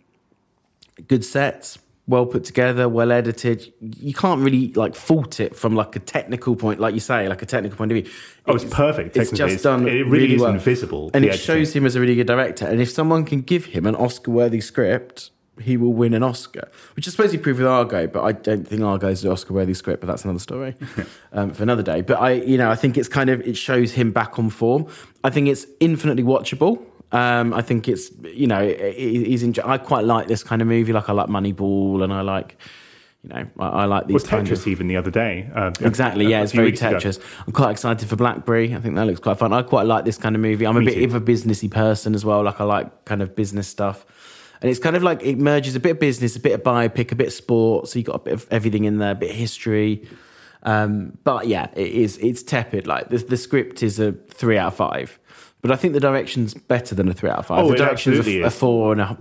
[1.06, 3.72] good sets, well put together, well edited.
[3.80, 7.40] You can't really like fault it from like a technical point, like you say, like
[7.40, 8.12] a technical point of view.
[8.46, 9.86] Oh, it's perfect, It's just done.
[9.86, 10.52] it really is well.
[10.52, 11.46] invisible, and it editing.
[11.46, 12.66] shows him as a really good director.
[12.66, 15.30] And if someone can give him an Oscar-worthy script,
[15.60, 16.68] he will win an Oscar.
[16.96, 19.74] Which I suppose he proved with Argo, but I don't think Argo is an Oscar-worthy
[19.74, 20.00] script.
[20.00, 20.74] But that's another story
[21.32, 22.00] um, for another day.
[22.00, 24.86] But I, you know, I think it's kind of it shows him back on form.
[25.22, 26.82] I think it's infinitely watchable.
[27.12, 29.42] Um, I think it's you know he- he's.
[29.44, 30.92] Enjoy- I quite like this kind of movie.
[30.92, 32.56] Like I like Moneyball, and I like.
[33.22, 35.48] You know, I, I like Well, these kind Tetris of even the other day.
[35.54, 36.96] Uh, Exactly, a- yeah, a it's very weeks ago.
[36.98, 37.18] Tetris.
[37.46, 38.74] I'm quite excited for Blackberry.
[38.74, 39.50] I think that looks quite fun.
[39.52, 40.66] I quite like this kind of movie.
[40.66, 41.04] I'm a bit too.
[41.04, 42.42] of a businessy person as well.
[42.42, 44.04] Like I like kind of business stuff.
[44.64, 47.12] And it's kind of like it merges a bit of business, a bit of biopic,
[47.12, 47.86] a bit of sport.
[47.86, 50.08] So you got a bit of everything in there, a bit of history.
[50.62, 52.16] Um, but yeah, it is.
[52.16, 52.86] It's tepid.
[52.86, 55.18] Like the, the script is a three out of five,
[55.60, 57.62] but I think the direction's better than a three out of five.
[57.62, 59.18] Oh, the direction's a, a four and a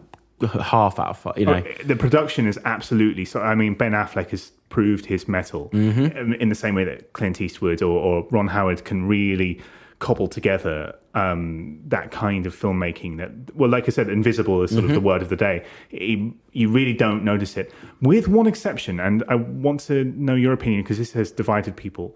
[0.62, 1.38] half out of five.
[1.38, 3.42] You know, the production is absolutely so.
[3.42, 6.36] I mean, Ben Affleck has proved his mettle Mm-hmm.
[6.36, 9.60] in the same way that Clint Eastwood or, or Ron Howard can really
[10.00, 13.18] cobble together um, that kind of filmmaking.
[13.18, 15.06] That, well, like I said, invisible is sort of the Mm-hmm.
[15.06, 15.64] word of the day.
[15.92, 19.00] You, you really don't notice it, with one exception.
[19.00, 22.16] And I want to know your opinion because this has divided people.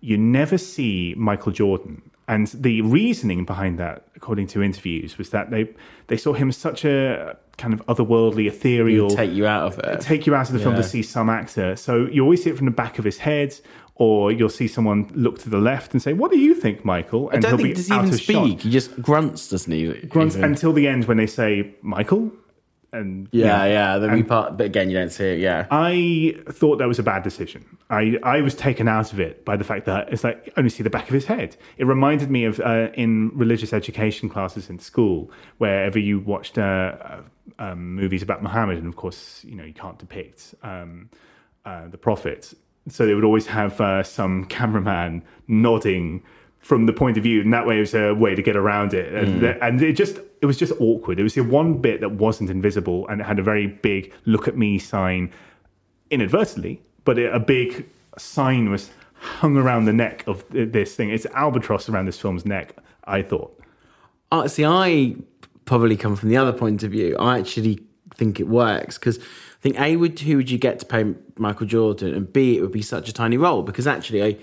[0.00, 2.02] You never see Michael Jordan.
[2.28, 5.70] And the reasoning behind that, according to interviews, was that they
[6.08, 10.00] they saw him as such a kind of otherworldly, ethereal, take you out of it.
[10.00, 11.76] take you out of the film to see some actor.
[11.76, 13.54] So you always see it from the back of his head,
[13.98, 17.28] or you'll see someone look to the left and say, "What do you think, Michael?"
[17.30, 18.44] I And don't he'll think be out even of shot.
[18.44, 18.60] speak.
[18.62, 19.92] He just grunts, doesn't he?
[20.06, 20.50] Grunts Even?
[20.50, 22.30] until the end when they say, "Michael,"
[22.92, 23.98] and Yeah, yeah.
[23.98, 25.38] Then we And part, but again, you don't see it.
[25.40, 27.64] Yeah, I thought that was a bad decision.
[27.88, 30.82] I, I was taken out of it by the fact that it's like only see
[30.82, 31.56] the back of his head.
[31.78, 36.62] It reminded me of uh, in religious education classes in school, wherever you watched uh,
[36.62, 37.20] uh,
[37.58, 41.08] um, movies about Muhammad, and of course, you know you can't depict um,
[41.64, 42.52] uh, the prophet.
[42.88, 46.22] So they would always have uh, some cameraman nodding
[46.60, 48.94] from the point of view, and that way it was a way to get around
[48.94, 49.12] it.
[49.12, 51.18] And, and it just it was just awkward.
[51.18, 54.48] It was the one bit that wasn't invisible, and it had a very big "look
[54.48, 55.32] at me" sign
[56.10, 61.10] inadvertently, but it, a big sign was hung around the neck of this thing.
[61.10, 62.76] It's albatross around this film's neck.
[63.04, 63.58] I thought.
[64.32, 65.16] uh, see, I
[65.64, 67.16] probably come from the other point of view.
[67.18, 67.80] I actually
[68.16, 69.18] think it works because
[69.58, 72.60] I think a would who would you get to play Michael Jordan, and b it
[72.60, 74.36] would be such a tiny role because actually I.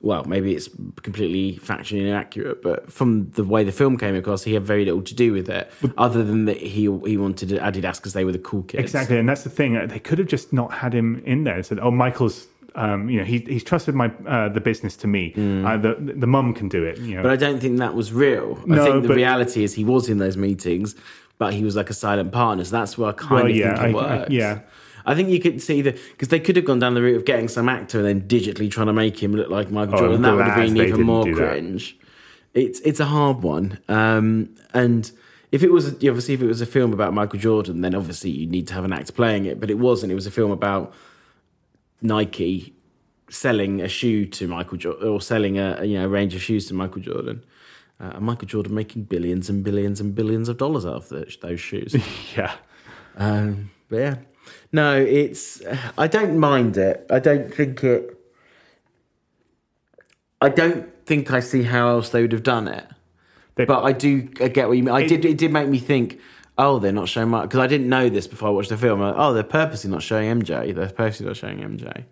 [0.00, 0.68] Well, maybe it's
[1.02, 5.00] completely factually inaccurate, but from the way the film came across, he had very little
[5.00, 8.38] to do with it, other than that he he wanted Adidas because they were the
[8.38, 8.82] cool kids.
[8.82, 9.86] Exactly, and that's the thing.
[9.88, 11.62] They could have just not had him in there.
[11.62, 15.32] Said, "Oh, Michael's." Um, you know, he, he's trusted my uh, the business to me.
[15.64, 16.98] Uh, the the mum can do it.
[16.98, 17.22] You know, Mm.
[17.22, 18.58] But I don't think that was real.
[18.70, 20.96] I think the but- reality is he was in those meetings,
[21.38, 22.64] but he was like a silent partner.
[22.64, 24.30] So that's where I kind Well, of yeah, think it I- I- works.
[24.30, 24.60] yeah.
[25.06, 27.24] I think you could see that because they could have gone down the route of
[27.26, 30.22] getting some actor and then digitally trying to make him look like Michael Oh, Jordan.
[30.22, 31.34] That would have been even more that.
[31.34, 31.96] cringe.
[32.54, 33.78] It's it's a hard one.
[33.88, 35.10] Um, and
[35.52, 38.46] if it was obviously if it was a film about Michael Jordan, then obviously you
[38.46, 39.60] need to have an actor playing it.
[39.60, 40.10] But it wasn't.
[40.10, 40.94] It was a film about
[42.02, 42.74] Nike
[43.30, 46.66] selling a shoe to Michael Jordan or selling a you know a range of shoes
[46.68, 47.42] to Michael Jordan.
[48.00, 51.36] Uh, and Michael Jordan making billions and billions and billions of dollars out of the,
[51.42, 51.94] those shoes.
[52.36, 52.54] yeah,
[53.16, 54.16] um, but yeah,
[54.72, 55.62] no, it's
[55.96, 57.06] I don't mind it.
[57.10, 58.18] I don't think it.
[60.40, 62.86] I don't think I see how else they would have done it.
[63.54, 64.94] They- But I do I get what you mean.
[64.94, 65.24] I did.
[65.24, 66.20] It did make me think.
[66.56, 69.00] Oh, they're not showing much because I didn't know this before I watched the film.
[69.00, 70.72] Like, oh, they're purposely not showing MJ.
[70.72, 72.04] They're purposely not showing MJ.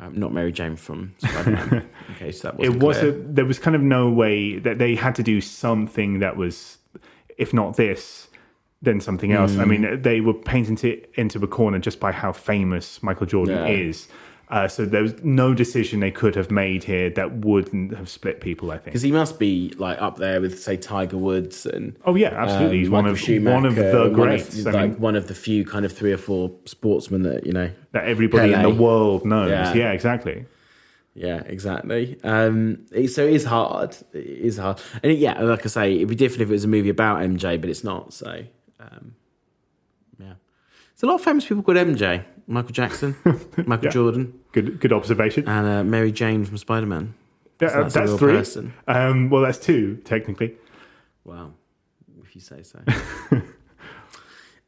[0.00, 1.88] Um, not Mary Jane from Spider Man.
[2.08, 2.98] in case that wasn't it was.
[2.98, 6.78] A, there was kind of no way that they had to do something that was,
[7.36, 8.28] if not this,
[8.80, 9.52] then something else.
[9.52, 9.60] Mm.
[9.60, 13.56] I mean, they were painting it into a corner just by how famous Michael Jordan
[13.56, 13.66] Yeah.
[13.66, 14.06] is.
[14.50, 18.40] Uh, so there was no decision they could have made here that wouldn't have split
[18.40, 18.70] people.
[18.70, 18.86] I think.
[18.86, 22.78] because he must be like up there with say Tiger Woods and Oh yeah, absolutely.
[22.78, 24.66] um, He's one of Schumacher, one of the one greats.
[24.66, 27.52] I like mean, one of the few kind of three or four sportsmen that you
[27.52, 27.70] know.
[27.92, 29.50] that everybody in the world knows.
[29.50, 29.74] Yeah.
[29.74, 30.46] Yeah, exactly.
[31.14, 32.18] yeah, exactly.
[32.24, 33.96] Um, so it is hard.
[34.14, 36.64] It is hard, and it, yeah, like I say, it'd be different if it was
[36.64, 38.14] a movie about MJ, but it's not.
[38.14, 38.44] So,
[38.80, 39.14] um,
[40.18, 40.34] yeah,
[40.94, 43.14] there's a lot of famous people called MJ: Michael Jackson,
[43.66, 43.90] Michael Yeah.
[43.90, 45.46] Jordan, Good, good observation.
[45.48, 47.14] and uh, Mary Jane from Spider Man.
[47.60, 48.70] Yeah, so uh, that's a that's three.
[48.88, 50.54] Um, well, that's two technically.
[51.24, 51.52] Wow,
[52.22, 52.80] if you say so.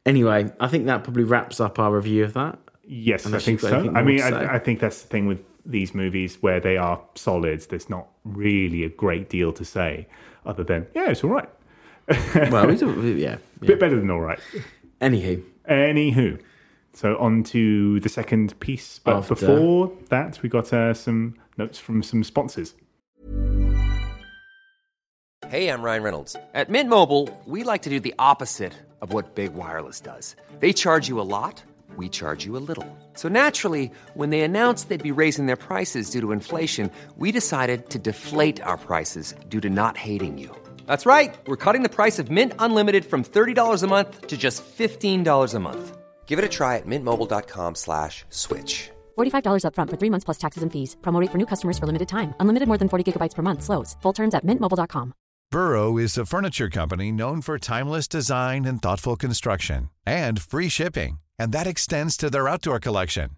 [0.05, 2.59] anyway, I think that probably wraps up our review of that.
[2.83, 3.91] Yes, Unless I think so.
[3.95, 4.21] I mean.
[4.21, 7.67] I, I think that's the thing with these movies where they are solids.
[7.67, 10.07] There's not really a great deal to say
[10.45, 11.49] other than yeah, it's all right.
[12.51, 13.37] Well, it's a, yeah, yeah.
[13.61, 14.39] Bit better than all right.
[14.99, 16.41] Anywho, Anywho,
[16.93, 18.99] so on to the second piece.
[18.99, 22.73] But After- before that, we got uh, some notes from some sponsors.
[25.47, 26.35] Hey, I'm Ryan Reynolds.
[26.53, 30.35] At Mint Mobile, we like to do the opposite of what Big Wireless does.
[30.59, 31.61] They charge you a lot,
[31.97, 32.87] we charge you a little.
[33.15, 37.89] So naturally, when they announced they'd be raising their prices due to inflation, we decided
[37.89, 40.55] to deflate our prices due to not hating you.
[40.87, 41.35] That's right.
[41.47, 45.59] We're cutting the price of Mint Unlimited from $30 a month to just $15 a
[45.59, 45.97] month.
[46.31, 48.89] Give it a try at mintmobile.com slash switch.
[49.17, 50.95] $45 upfront for three months plus taxes and fees.
[51.01, 52.33] Promo rate for new customers for limited time.
[52.39, 53.63] Unlimited more than 40 gigabytes per month.
[53.63, 53.97] Slows.
[54.01, 55.11] Full terms at mintmobile.com.
[55.51, 61.19] Burrow is a furniture company known for timeless design and thoughtful construction and free shipping,
[61.37, 63.29] and that extends to their outdoor collection.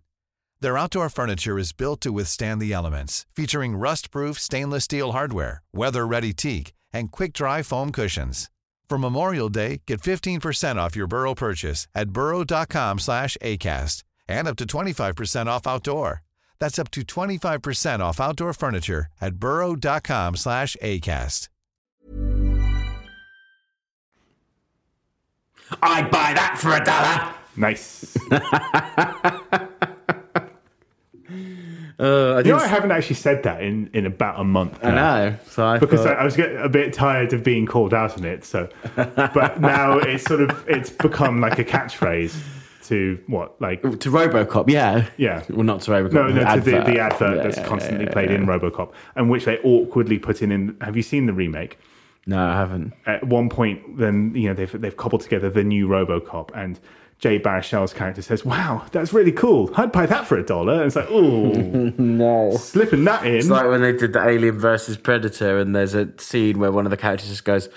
[0.62, 6.34] Their outdoor furniture is built to withstand the elements, featuring rust-proof stainless steel hardware, weather-ready
[6.34, 8.50] teak, and quick-dry foam cushions.
[8.90, 14.56] For Memorial Day, get 15% off your Burrow purchase at burrow.com slash ACAST and up
[14.58, 16.22] to 25% off outdoor.
[16.60, 21.50] That's up to 25% off outdoor furniture at burrow.com slash ACAST.
[25.82, 27.34] I'd buy that for a dollar.
[27.56, 28.16] Nice.
[32.00, 34.80] Uh, I you know, I haven't actually said that in, in about a month.
[34.84, 34.96] I now.
[34.96, 35.36] know.
[35.46, 38.18] So I because thought, I, I was getting a bit tired of being called out
[38.18, 38.44] on it.
[38.46, 42.36] So, but now it's sort of it's become like a catchphrase
[42.86, 45.44] to what like to RoboCop, yeah, Yeah.
[45.50, 46.14] Well, not to RoboCop.
[46.14, 46.86] no no to the, advert.
[46.86, 50.42] the advert Yeah, that's yeah, constantly yeah, played in RoboCop, and which they awkwardly put
[50.42, 50.52] in.
[50.52, 51.78] in have you seen the remake?
[52.26, 52.94] No, I haven't.
[53.06, 56.80] At one point, then you know they've they've cobbled together the new RoboCop and.
[57.24, 59.72] Jay Baruchel's character says, "Wow, that's really cool.
[59.78, 61.54] I'd buy that for a dollar." And it's like, "Oh,
[61.98, 62.52] No.
[62.58, 66.10] slipping that in." It's like when they did the Alien versus Predator, and there's a
[66.18, 67.70] scene where one of the characters just goes,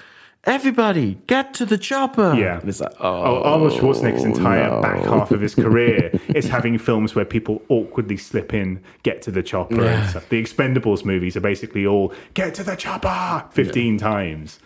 [0.43, 2.59] "Everybody, get to the chopper!" Yeah.
[2.59, 4.81] and it's like, oh, Oh, Arnold Schwarzenegger's entire no.
[4.83, 9.31] back half of his career is having films where people awkwardly slip in, get to
[9.31, 10.01] the chopper Yeah.
[10.01, 10.29] and stuff.
[10.29, 14.59] The Expendables movies are basically all get to the chopper 15 times.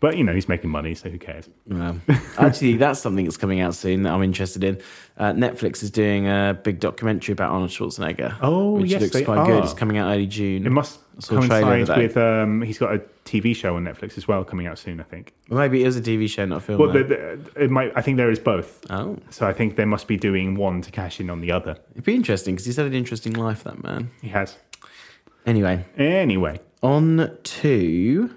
[0.00, 1.48] But, you know, he's making money, so who cares?
[2.38, 4.80] Actually, that's something that's coming out soon that I'm interested in.
[5.18, 8.34] Uh, Netflix is doing a big documentary about Arnold Schwarzenegger.
[8.40, 9.62] Oh, which yes, looks quite good.
[9.62, 10.66] It's coming out early June.
[10.66, 14.16] It must I saw a coincide with, um, he's got a TV show on Netflix
[14.16, 15.34] as well coming out soon, I think.
[15.50, 16.80] Well, maybe it is a TV show, not a film.
[16.80, 18.80] Well, the, the, it might, I think there is both.
[18.90, 21.76] oh, So I think they must be doing one to cash in on the other.
[21.92, 24.10] it'd be interesting because he's had an interesting life, that man.
[24.22, 24.56] He has.
[25.44, 28.34] Anyway, Anyway, on to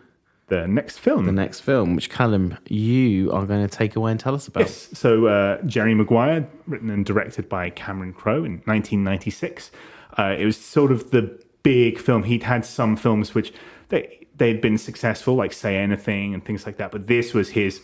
[0.48, 1.26] the next film.
[1.26, 4.62] the next film, which Callum, you are going to take away and tell us about.
[4.62, 4.90] Yes.
[4.94, 9.72] So uh, Jerry Maguire, written and directed by Cameron Crowe in 1996.
[10.18, 12.24] Uh, it was sort of the big film.
[12.24, 13.54] He'd had some films which
[13.90, 16.92] they they'd been successful, like Say Anything and things like that.
[16.92, 17.82] But this was his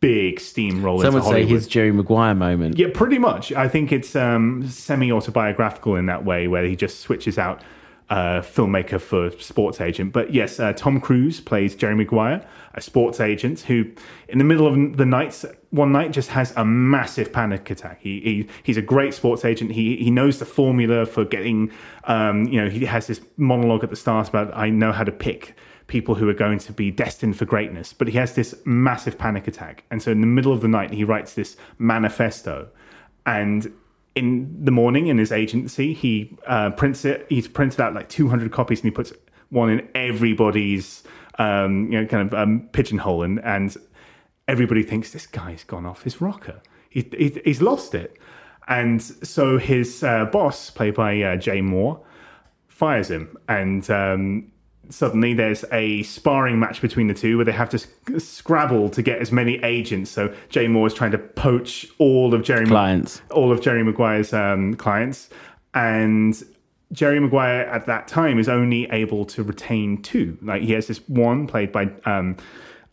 [0.00, 1.04] big steamroller.
[1.04, 2.78] Some would say his Jerry Maguire moment.
[2.78, 3.52] Yeah, pretty much.
[3.52, 7.62] I think it's um, semi autobiographical in that way, where he just switches out
[8.10, 10.12] uh, filmmaker for sports agent.
[10.12, 12.44] But yes, uh, Tom Cruise plays Jerry Maguire,
[12.74, 13.84] a sports agent who,
[14.28, 18.00] in the middle of the night, one night, just has a massive panic attack.
[18.00, 19.70] He, he he's a great sports agent.
[19.72, 21.70] He he knows the formula for getting.
[22.04, 25.12] Um, you know, he has this monologue at the start about I know how to
[25.12, 25.54] pick
[25.86, 27.92] people who are going to be destined for greatness.
[27.92, 29.84] But he has this massive panic attack.
[29.90, 32.68] And so in the middle of the night, he writes this manifesto.
[33.26, 33.72] And
[34.14, 37.26] in the morning, in his agency, he uh, prints it.
[37.28, 39.12] He's printed out like 200 copies and he puts
[39.50, 41.02] one in everybody's
[41.38, 43.22] um, you know, kind of um, pigeonhole.
[43.22, 43.76] And, and
[44.48, 46.60] everybody thinks this guy's gone off his rocker.
[46.88, 48.16] He, he, he's lost it.
[48.68, 52.00] And so his uh, boss, played by uh, Jay Mohr,
[52.68, 53.36] fires him.
[53.48, 54.52] And um,
[54.90, 59.02] suddenly there's a sparring match between the two where they have to sc- scrabble to
[59.02, 60.10] get as many agents.
[60.10, 63.22] So Jay Mohr is trying to poach all of Jerry Clients.
[63.30, 65.30] all of Jerry Maguire's um, clients,
[65.74, 66.42] and
[66.92, 70.36] Jerry Maguire at that time is only able to retain two.
[70.42, 72.36] Like he has this one played by um,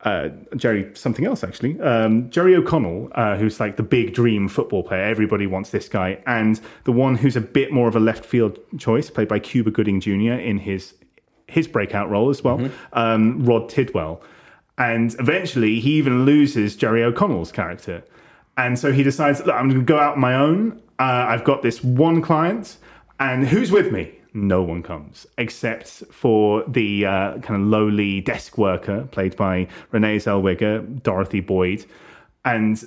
[0.02, 1.80] uh, Jerry something else actually.
[1.82, 5.04] Um, Jerry O'Connell, uh, who's like the big dream football player.
[5.04, 8.60] Everybody wants this guy, and the one who's a bit more of a left field
[8.78, 10.34] choice, played by Cuba Gooding Jr.
[10.34, 10.94] in his
[11.48, 14.22] his breakout role as well, um, Rod Tidwell.
[14.78, 18.04] And eventually, he even loses Jerry O'Connell's character.
[18.58, 20.82] And so he decides, look, I'm going to go out on my own.
[21.00, 22.78] Uh, I've got this one client,
[23.20, 24.14] and who's with me?
[24.34, 30.18] No one comes, except for the uh, kind of lowly desk worker, played by Renee
[30.18, 31.86] Zellweger, Dorothy Boyd.
[32.46, 32.84] And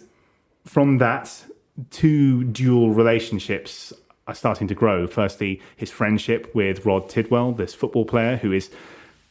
[0.64, 1.44] from that,
[1.90, 3.92] two dual relationships
[4.26, 5.06] are starting to grow.
[5.06, 8.70] Firstly, his friendship with Rod Tidwell, this football player who is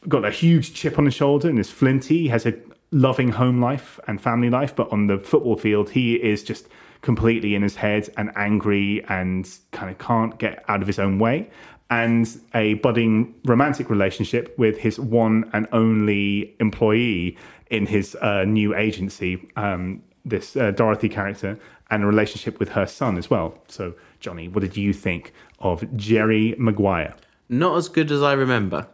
[0.08, 2.22] got a huge chip on his shoulder and is flinty.
[2.22, 2.54] He has a
[2.90, 6.66] loving home life and family life, but on the football field, he is just
[7.02, 11.18] completely in his head and angry and kind of can't get out of his own
[11.18, 11.48] way.
[11.88, 17.36] And a budding romantic relationship with his one and only employee
[17.70, 21.58] in his uh, new agency, um, this uh, Dorothy character,
[21.90, 23.58] and a relationship with her son as well.
[23.66, 27.14] So, Johnny, what did you think of Jerry Maguire?
[27.48, 28.86] Not as good as I remember.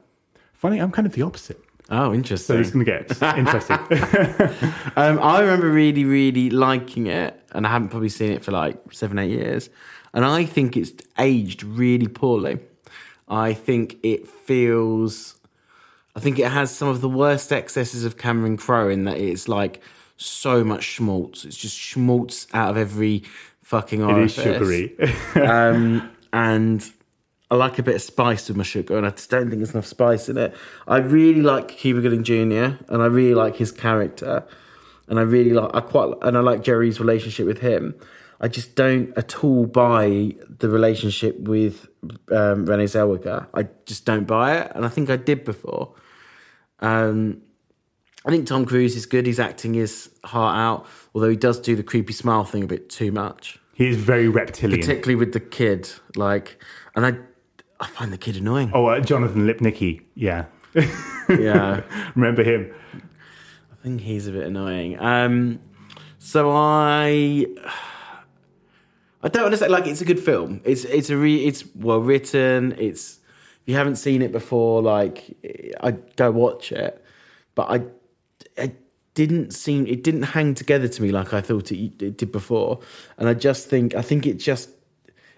[0.54, 1.60] Funny, I'm kind of the opposite.
[1.90, 2.56] Oh, interesting.
[2.56, 3.78] So it's going to get interesting.
[4.98, 8.80] Um, I remember really, really liking it, and I haven't probably seen it for like
[8.92, 9.68] seven, eight years.
[10.14, 12.60] And I think it's aged really poorly.
[13.28, 15.34] I think it feels.
[16.14, 19.48] I think it has some of the worst excesses of Cameron Crowe in that it's
[19.48, 19.82] like
[20.16, 21.44] so much schmaltz.
[21.44, 23.22] It's just schmaltz out of every
[23.66, 24.96] fucking it is sugary.
[25.34, 26.88] um, and
[27.50, 29.72] I like a bit of spice with my sugar, and I just don't think there's
[29.72, 30.54] enough spice in it.
[30.86, 32.78] I really like Cuba Gooding Jr.
[32.88, 34.46] and I really like his character,
[35.08, 37.94] and I really like I quite and I like Jerry's relationship with him.
[38.40, 41.88] I just don't at all buy the relationship with
[42.30, 43.48] um, Renee Zellweger.
[43.52, 45.94] I just don't buy it, and I think I did before.
[46.78, 47.42] Um,
[48.26, 49.24] I think Tom Cruise is good.
[49.24, 52.90] He's acting his heart out, although he does do the creepy smile thing a bit
[52.90, 54.80] too much he is very reptilian.
[54.80, 55.90] particularly with the kid.
[56.16, 56.58] Like,
[56.94, 57.12] and I,
[57.78, 58.70] I find the kid annoying.
[58.72, 60.02] oh, uh, Jonathan Lipnicki.
[60.14, 60.46] Yeah.
[61.28, 61.82] Yeah,
[62.14, 62.72] Remember him?
[62.94, 64.96] I think he's a bit annoying.
[65.00, 65.58] Um,
[66.20, 67.46] so I,
[69.24, 69.72] I don't understand.
[69.72, 70.60] Like, it's a good film.
[70.62, 72.76] It's it's a re, it's well written.
[72.78, 73.18] It's
[73.62, 75.36] if you haven't seen it before, like,
[75.80, 77.04] I go watch it.
[77.56, 77.80] But I, I
[79.16, 82.80] didn't seem it didn't hang together to me like I thought it, it did before.
[83.18, 84.68] And I just think I think it just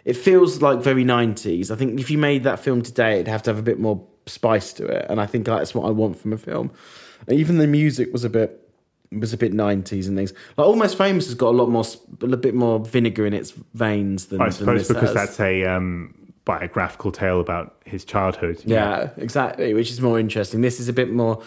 [0.04, 1.70] it feels like very 90s.
[1.70, 4.04] I think if you made that film today, it'd have to have a bit more
[4.26, 5.06] spice to it.
[5.08, 6.70] And I think that's what I want from a film.
[7.26, 8.68] And even the music was a bit
[9.12, 10.34] was a bit 90s and things.
[10.56, 11.84] Like Almost Famous has got a lot more,
[12.20, 15.14] a bit more vinegar in its veins than I than suppose this because has.
[15.14, 16.14] that's a um,
[16.44, 18.60] biographical tale about his childhood.
[18.64, 20.62] yeah, exactly, which is more interesting.
[20.62, 21.42] This is a bit more,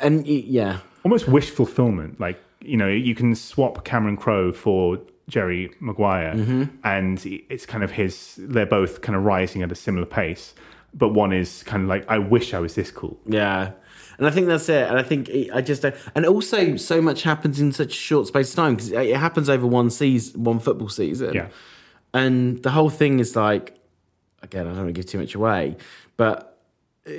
[0.00, 2.18] and yeah, Almost wish fulfillment.
[2.18, 4.98] Like, you know, you can swap Cameron Crowe for
[5.28, 6.62] Jerry Maguire, Mm-hmm.
[6.84, 7.14] and
[7.48, 10.54] it's kind of his, they're both kind of rising at a similar pace.
[10.94, 13.16] But one is kind of like, I wish I was this cool.
[13.26, 13.72] Yeah.
[14.18, 14.88] And I think that's it.
[14.88, 15.94] And I think it, I just don't.
[16.14, 19.48] And also, so much happens in such a short space of time because it happens
[19.50, 21.34] over one season, one football season.
[21.34, 21.48] Yeah.
[22.14, 23.76] And the whole thing is like,
[24.42, 25.76] again, I don't want to give too much away,
[26.16, 26.58] but
[27.06, 27.12] uh,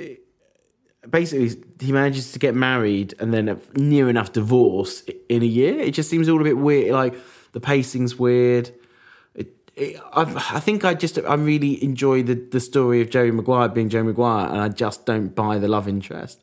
[1.10, 5.78] basically, he manages to get married and then a near enough divorce in a year.
[5.78, 6.92] It just seems all a bit weird.
[6.92, 7.14] Like
[7.52, 8.70] the pacing's weird.
[9.34, 10.22] It, it, I,
[10.56, 14.04] I think I just I really enjoy the the story of Jerry Maguire being Jerry
[14.04, 16.42] Maguire, and I just don't buy the love interest.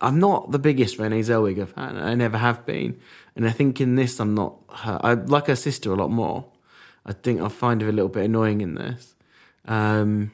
[0.00, 1.96] I'm not the biggest Renee Zellweger fan.
[1.96, 2.98] I never have been,
[3.36, 4.56] and I think in this I'm not.
[4.70, 5.00] Her.
[5.02, 6.46] I like her sister a lot more.
[7.04, 9.14] I think I find her a little bit annoying in this.
[9.64, 10.32] Um,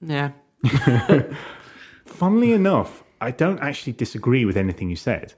[0.00, 0.32] yeah,
[2.20, 5.32] Funnily enough, I don't actually disagree with anything you said.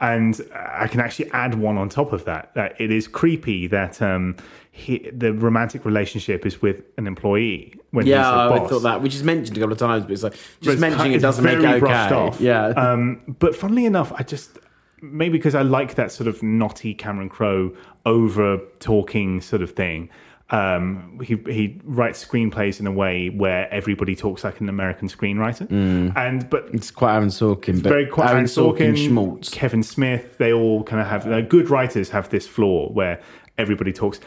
[0.00, 2.52] And I can actually add one on top of that.
[2.54, 4.34] That it is creepy that um,
[4.72, 8.68] he, the romantic relationship is with an employee when yeah, he's a I boss.
[8.68, 11.12] thought that, which is mentioned a couple of times, but it's like just it's mentioning
[11.12, 12.12] it doesn't make it okay.
[12.12, 12.40] off.
[12.40, 14.58] Yeah, Um, but funnily enough, I just
[15.00, 17.72] maybe because I like that sort of naughty Cameron Crowe
[18.06, 20.10] over talking sort of thing.
[20.50, 25.70] Um, he he writes screenplays in a way where everybody talks like an American screenwriter,
[26.16, 29.48] and but it's quite Aaron Sorkin, but very quite Aaron Sorkin, schmaltz.
[29.48, 33.20] Kevin Smith, they all kind of have uh, good writers have this flaw where
[33.56, 34.20] everybody talks.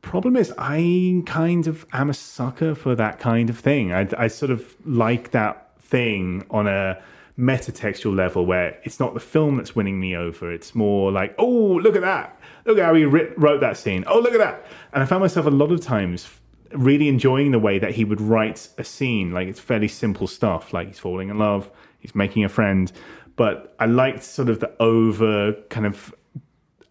[0.00, 3.92] Problem is, I kind of am a sucker for that kind of thing.
[3.92, 7.02] I, I sort of like that thing on a
[7.38, 10.50] metatextual level where it's not the film that's winning me over.
[10.52, 12.37] It's more like, oh, look at that.
[12.68, 14.04] Look at how he wrote that scene.
[14.06, 14.64] Oh, look at that.
[14.92, 16.28] And I found myself a lot of times
[16.72, 19.32] really enjoying the way that he would write a scene.
[19.32, 22.92] Like it's fairly simple stuff, like he's falling in love, he's making a friend.
[23.36, 26.12] but I liked sort of the over kind of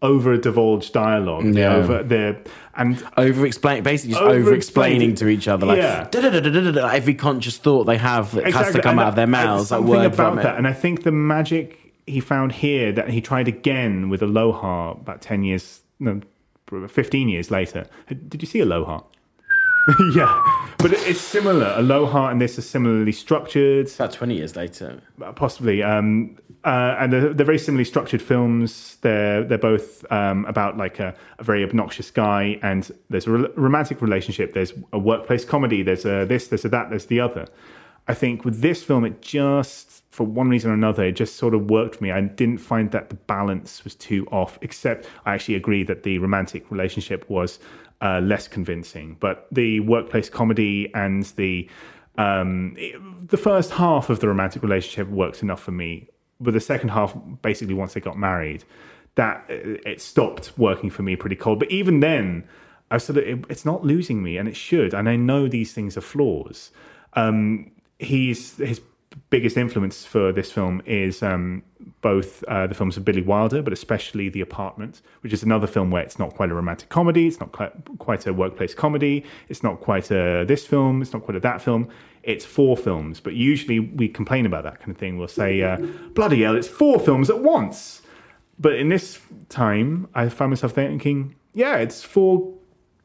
[0.01, 1.43] over divulged dialogue.
[1.53, 1.75] The Yeah.
[1.75, 2.37] over the
[2.75, 6.07] and over explain basically just Over explaining to each other like Yeah.
[6.13, 10.05] Every conscious thought they have that has to come And out of their mouths something
[10.05, 14.21] about that, and I think the magic he found here that he tried again with
[14.21, 16.21] Aloha about ten years, no,
[16.87, 17.85] fifteen years later.
[18.07, 19.01] Did you see Aloha?
[20.15, 21.73] yeah, but it's similar.
[21.77, 25.01] Aloha and this are similarly structured, about 20 years later
[25.35, 25.81] possibly.
[25.83, 28.97] Um, uh, and they're, they're very similarly structured films.
[29.01, 33.49] They're they're both um, about like a, a very obnoxious guy, and there's a re-
[33.55, 34.53] romantic relationship.
[34.53, 35.83] There's a workplace comedy.
[35.83, 37.47] There's a this, there's a that, there's the other.
[38.09, 41.53] I think with this film, it just for one reason or another, it just sort
[41.53, 42.09] of worked for me.
[42.09, 44.57] I didn't find that the balance was too off.
[44.63, 47.59] Except I actually agree that the romantic relationship was
[48.01, 51.69] uh, less convincing, but the workplace comedy and the
[52.17, 52.75] um,
[53.27, 56.09] the first half of the romantic relationship works enough for me.
[56.39, 58.63] But the second half, basically, once they got married,
[59.13, 61.59] that it stopped working for me pretty cold.
[61.59, 62.43] But even then,
[62.89, 64.95] I sort of it, it's not losing me, and it should.
[64.95, 66.71] And I know these things are flaws.
[67.13, 68.81] Um, he's his
[69.29, 71.63] biggest influence for this film is um,
[72.01, 75.91] both uh, the films of Billy Wilder, but especially The Apartment, which is another film
[75.91, 79.79] where it's not quite a romantic comedy, it's not quite, a workplace comedy, it's not
[79.79, 81.89] quite a this film, it's not quite a that film.
[82.23, 85.17] It's four films, but usually we complain about that kind of thing.
[85.17, 85.77] We'll say, uh,
[86.13, 88.01] "Bloody hell, it's four films at once."
[88.59, 92.56] But in this time, I found myself thinking, "Yeah, it's four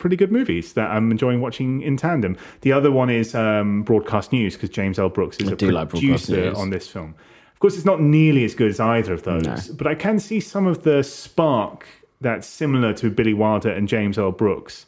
[0.03, 2.37] pretty good movies that I'm enjoying watching in tandem.
[2.63, 5.09] The other one is um, Broadcast News because James L.
[5.09, 7.15] Brooks is I a do like producer on this film.
[7.55, 10.41] Of course, it's not nearly as good as either of those, but I can see
[10.41, 11.87] some of the spark
[12.21, 14.33] that's similar to Billy Wilder and James L.
[14.33, 14.87] Brooks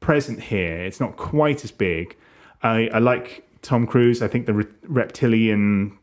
[0.00, 0.84] present here.
[0.84, 2.14] It's not quite as big.
[2.62, 4.20] I, I like Tom Cruise.
[4.22, 5.96] I think the re- reptilian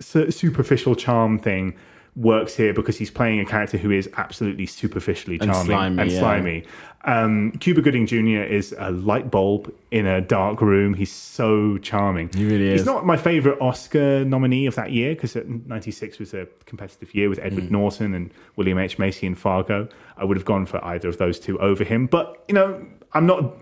[0.00, 1.76] su- superficial charm thing
[2.18, 6.10] works here because he's playing a character who is absolutely superficially charming And slimy, and
[6.10, 6.18] yeah.
[6.18, 6.64] slimy.
[7.04, 8.42] Um, Cuba Gooding Jr.
[8.42, 10.94] is a light bulb in a dark room.
[10.94, 12.28] He's so charming.
[12.34, 12.80] He really is.
[12.80, 17.28] He's not my favorite Oscar nominee of that year because '96 was a competitive year
[17.28, 17.70] with Edward Mm.
[17.70, 19.88] Norton and William H Macy in Fargo.
[20.16, 23.26] I would have gone for either of those two over him, but you know, I'm
[23.26, 23.54] not.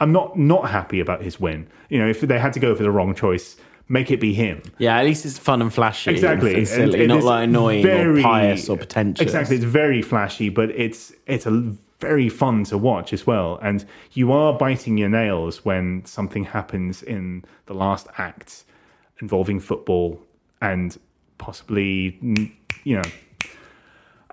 [0.00, 1.66] I'm not not happy about his win.
[1.90, 3.56] You know, if they had to go for the wrong choice,
[3.88, 4.62] make it be him.
[4.78, 8.20] yeah at least it's fun and flashy Exactly, and, silly, it not like annoying very-
[8.20, 12.76] or pious or pretentious Exactly, it's very flashy, but it's it's a very fun to
[12.76, 13.58] watch as well.
[13.62, 13.82] And
[14.12, 18.64] you are biting your nails when something happens in the last act
[19.20, 20.20] involving football
[20.60, 20.94] and
[21.38, 22.18] possibly,
[22.84, 23.10] you know.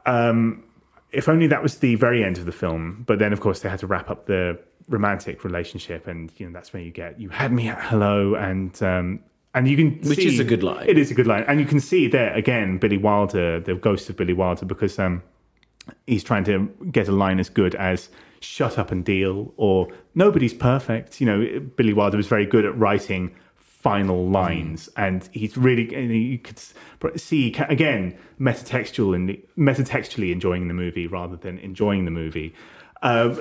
[0.05, 0.63] Um,
[1.11, 3.69] if only that was the very end of the film, but then of course they
[3.69, 7.29] had to wrap up the romantic relationship, and you know that's where you get you
[7.29, 9.19] had me at hello, and um,
[9.53, 10.85] and you can Which see- is a good line.
[10.87, 14.09] It is a good line, and you can see there again Billy Wilder, the ghost
[14.09, 15.21] of Billy Wilder, because um,
[16.07, 20.53] he's trying to get a line as good as "shut up and deal" or "nobody's
[20.53, 25.93] perfect." You know, Billy Wilder was very good at writing final lines, and he's really
[25.93, 26.59] and you could
[27.19, 32.53] see again metatextual and metatextually enjoying the movie rather than enjoying the movie.
[33.03, 33.35] Uh,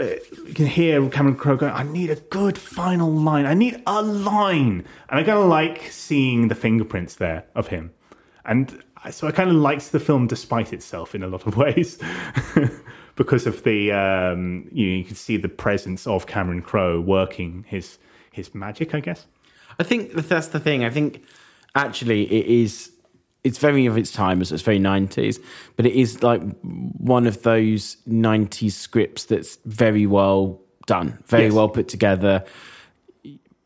[0.49, 3.47] you can hear Cameron Crowe going, I need a good final line.
[3.47, 4.85] I need a line.
[5.09, 7.93] And I kind of like seeing the fingerprints there of him.
[8.45, 11.97] And so I kind of liked the film despite itself in a lot of ways
[13.15, 17.65] because of the, um, you, know, you can see the presence of Cameron Crowe working
[17.69, 17.99] his,
[18.33, 19.27] his magic, I guess.
[19.79, 20.85] I think that's the thing.
[20.85, 21.23] I think
[21.75, 22.92] actually it is.
[23.45, 25.41] It's very of its time, so it's very nineties,
[25.77, 31.53] but it is like one of those nineties scripts that's very well done, very Yes.
[31.53, 32.45] well put together.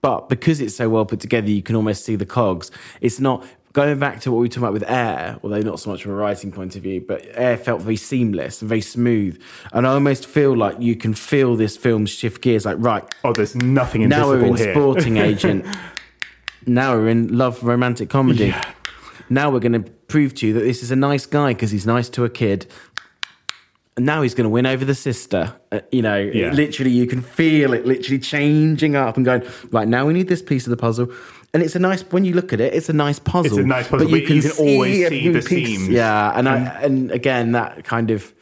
[0.00, 2.70] But because it's so well put together, you can almost see the cogs.
[3.00, 5.90] It's not going back to what we were talking about with Air, although not so
[5.90, 9.38] much from a writing point of view, but Air felt very seamless and very smooth.
[9.72, 12.64] And I almost feel like you can feel this film shift gears.
[12.64, 14.72] Like right, Oh, there's nothing now we're in here.
[14.72, 15.66] sporting agent.
[16.66, 18.54] now we're in love romantic comedy.
[19.28, 21.86] Now we're going to prove to you that this is a nice guy because he's
[21.86, 22.66] nice to a kid.
[23.96, 25.54] And now he's going to win over the sister.
[25.72, 26.52] Uh, you know, Yeah.
[26.52, 30.42] literally, you can feel it literally changing up and going, right, now we need this
[30.42, 31.10] piece of the puzzle.
[31.54, 33.58] And it's a nice, when you look at it, it's a nice puzzle.
[33.58, 35.88] It's a nice puzzle, but you can always see the seams.
[35.88, 36.32] Yeah.
[36.38, 38.34] And, I, and again, that kind of,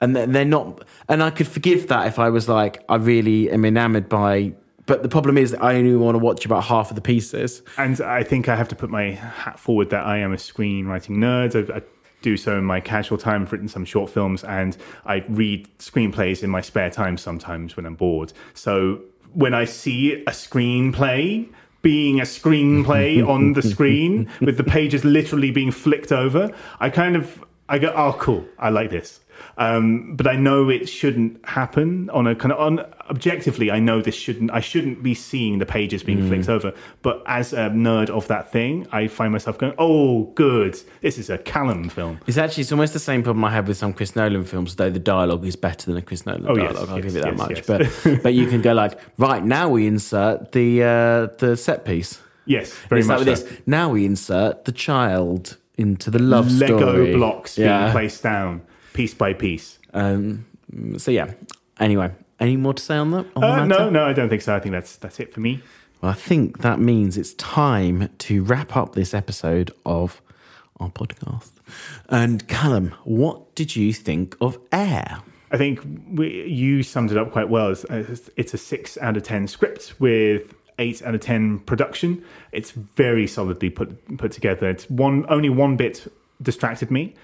[0.00, 3.64] and they're not, and I could forgive that if I was like, I really am
[3.64, 4.52] enamored by,
[4.88, 7.62] but the problem is that I only want to watch about half of the pieces.
[7.76, 11.18] And I think I have to put my hat forward that I am a screenwriting
[11.18, 11.70] nerd.
[11.70, 11.82] I, I
[12.22, 13.42] do so in my casual time.
[13.42, 17.84] I've written some short films and I read screenplays in my spare time sometimes when
[17.84, 18.32] I'm bored.
[18.54, 19.02] So
[19.34, 21.46] when I see a screenplay
[21.82, 27.14] being a screenplay on the screen with the pages literally being flicked over, I kind
[27.14, 29.20] of I go, oh, cool, I like this.
[29.58, 33.70] Um, but I know it shouldn't happen on a kind of on objectively.
[33.70, 34.50] I know this shouldn't.
[34.50, 36.28] I shouldn't be seeing the pages being Mm.
[36.28, 36.72] flicked over.
[37.02, 40.78] But as a nerd of that thing, I find myself going, "Oh, good!
[41.00, 43.76] This is a Callum film." It's actually it's almost the same problem I have with
[43.76, 46.72] some Chris Nolan films, though the dialogue is better than a Chris Nolan Oh, yes,
[46.72, 46.88] dialogue.
[46.90, 47.80] I'll yes, give it that yes, much.
[47.80, 48.02] yes.
[48.04, 52.20] But but you can go like, right now we insert the uh, the set piece.
[52.46, 53.44] Yes, very much like so.
[53.44, 53.60] this.
[53.66, 57.14] Now we insert the child into the love Lego story.
[57.14, 58.62] blocks being placed down
[58.94, 59.78] piece by piece.
[59.94, 60.44] Um,
[60.96, 61.32] so yeah.
[61.78, 63.26] Anyway, any more to say on that?
[63.36, 64.54] On Uh, no, no, I don't think so.
[64.54, 65.62] I think that's that's it for me.
[66.00, 70.22] Well, I think that means it's time to wrap up this episode of
[70.78, 71.50] our podcast.
[72.08, 75.18] And Callum, what did you think of Air?
[75.50, 75.80] I think
[76.12, 77.70] we, you summed it up quite well.
[77.70, 82.22] It's, it's- it's a six out of ten script with eight out of ten production.
[82.52, 84.68] It's very solidly put put together.
[84.70, 86.06] It's one only one bit
[86.40, 87.14] distracted me,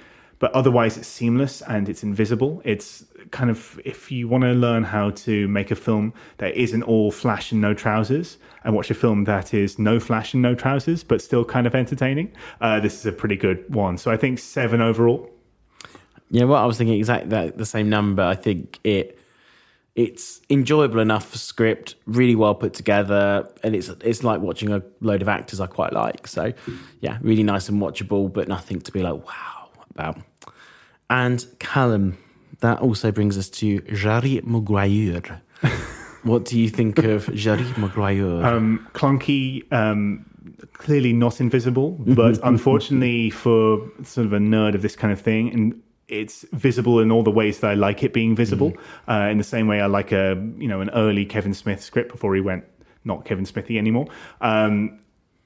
[0.44, 2.60] but otherwise it's seamless and it's invisible.
[2.66, 6.82] It's kind of if you want to learn how to make a film that isn't
[6.82, 10.54] all flash and no trousers, and watch a film that is no flash and no
[10.54, 12.30] trousers but still kind of entertaining.
[12.60, 13.96] Uh, this is a pretty good one.
[13.96, 15.30] So I think seven overall.
[16.28, 18.22] Yeah, well, I was thinking exactly that, the same number.
[18.22, 19.18] I think it
[19.94, 24.82] it's enjoyable enough for script, really well put together, and it's it's like watching a
[25.00, 26.26] load of actors I quite like.
[26.26, 26.52] So,
[27.00, 30.18] yeah, really nice and watchable, but nothing to be like wow about.
[31.10, 32.18] And Callum,
[32.60, 35.42] that also brings us to Jerry Maguire.
[36.22, 38.44] what do you think of Jerry Maguire?
[38.44, 40.24] um, clunky, um,
[40.72, 45.52] clearly not invisible, but unfortunately for sort of a nerd of this kind of thing,
[45.52, 48.74] and it's visible in all the ways that I like it being visible.
[49.08, 52.12] Uh, in the same way, I like a you know an early Kevin Smith script
[52.12, 52.64] before he went
[53.04, 54.06] not Kevin Smithy anymore,
[54.40, 54.98] um,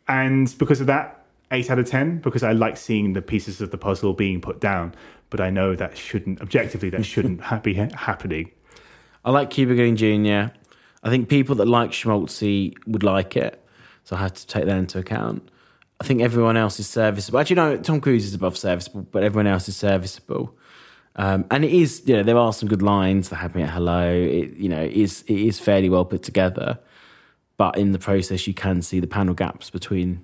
[0.06, 1.17] and because of that,
[1.50, 2.18] eight out of ten.
[2.18, 4.94] Because I like seeing the pieces of the puzzle being put down,
[5.30, 8.50] but I know that shouldn't objectively that shouldn't be happening.
[9.24, 10.54] I like Cuba Gooding Jr.
[11.02, 13.62] I think people that like Schmaltzy would like it,
[14.04, 15.50] so I have to take that into account.
[16.00, 17.40] I think everyone else is serviceable.
[17.40, 20.56] Actually, no, Tom Cruise is above serviceable, but everyone else is serviceable.
[21.16, 24.12] Um, and it is, you know, there are some good lines that happen at hello.
[24.12, 26.78] It, you know, it is it is fairly well put together,
[27.56, 30.22] but in the process, you can see the panel gaps between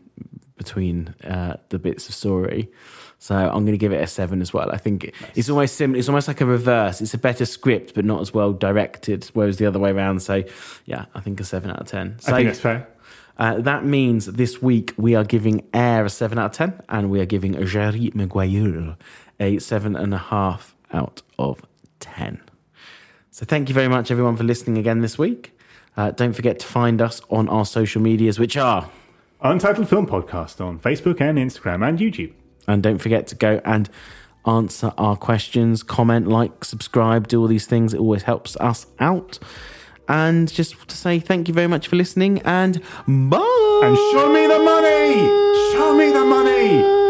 [0.57, 2.71] between uh, the bits of story.
[3.19, 4.71] So I'm going to give it a seven as well.
[4.71, 5.99] I think it's almost similar.
[5.99, 7.01] It's almost like a reverse.
[7.01, 9.25] It's a better script, but not as well directed.
[9.33, 10.21] Whereas the other way around.
[10.21, 10.43] So
[10.85, 12.19] yeah, I think a seven out of ten.
[12.21, 12.87] So I think that's fair.
[13.39, 17.11] uh, that means this week we are giving Air a 7 out of 10 and
[17.11, 18.97] we are giving Jerry Maguire
[19.41, 20.61] a 7.5
[20.93, 21.63] out of
[22.01, 22.41] 10.
[23.31, 25.59] So thank you very much, everyone, for listening again this week.
[25.97, 28.89] Uh, don't forget to find us on our social medias, which are,
[29.45, 32.33] Untitled Film Podcast on Facebook and Instagram and YouTube.
[32.67, 33.91] and don't forget to go and
[34.47, 37.93] answer our questions, comment, like, subscribe, do all these things.
[37.93, 39.39] It always helps us out.
[40.09, 43.81] And just to say thank you very much for listening and bye.
[43.85, 45.15] And show me the money!
[45.73, 47.04] Show me the money!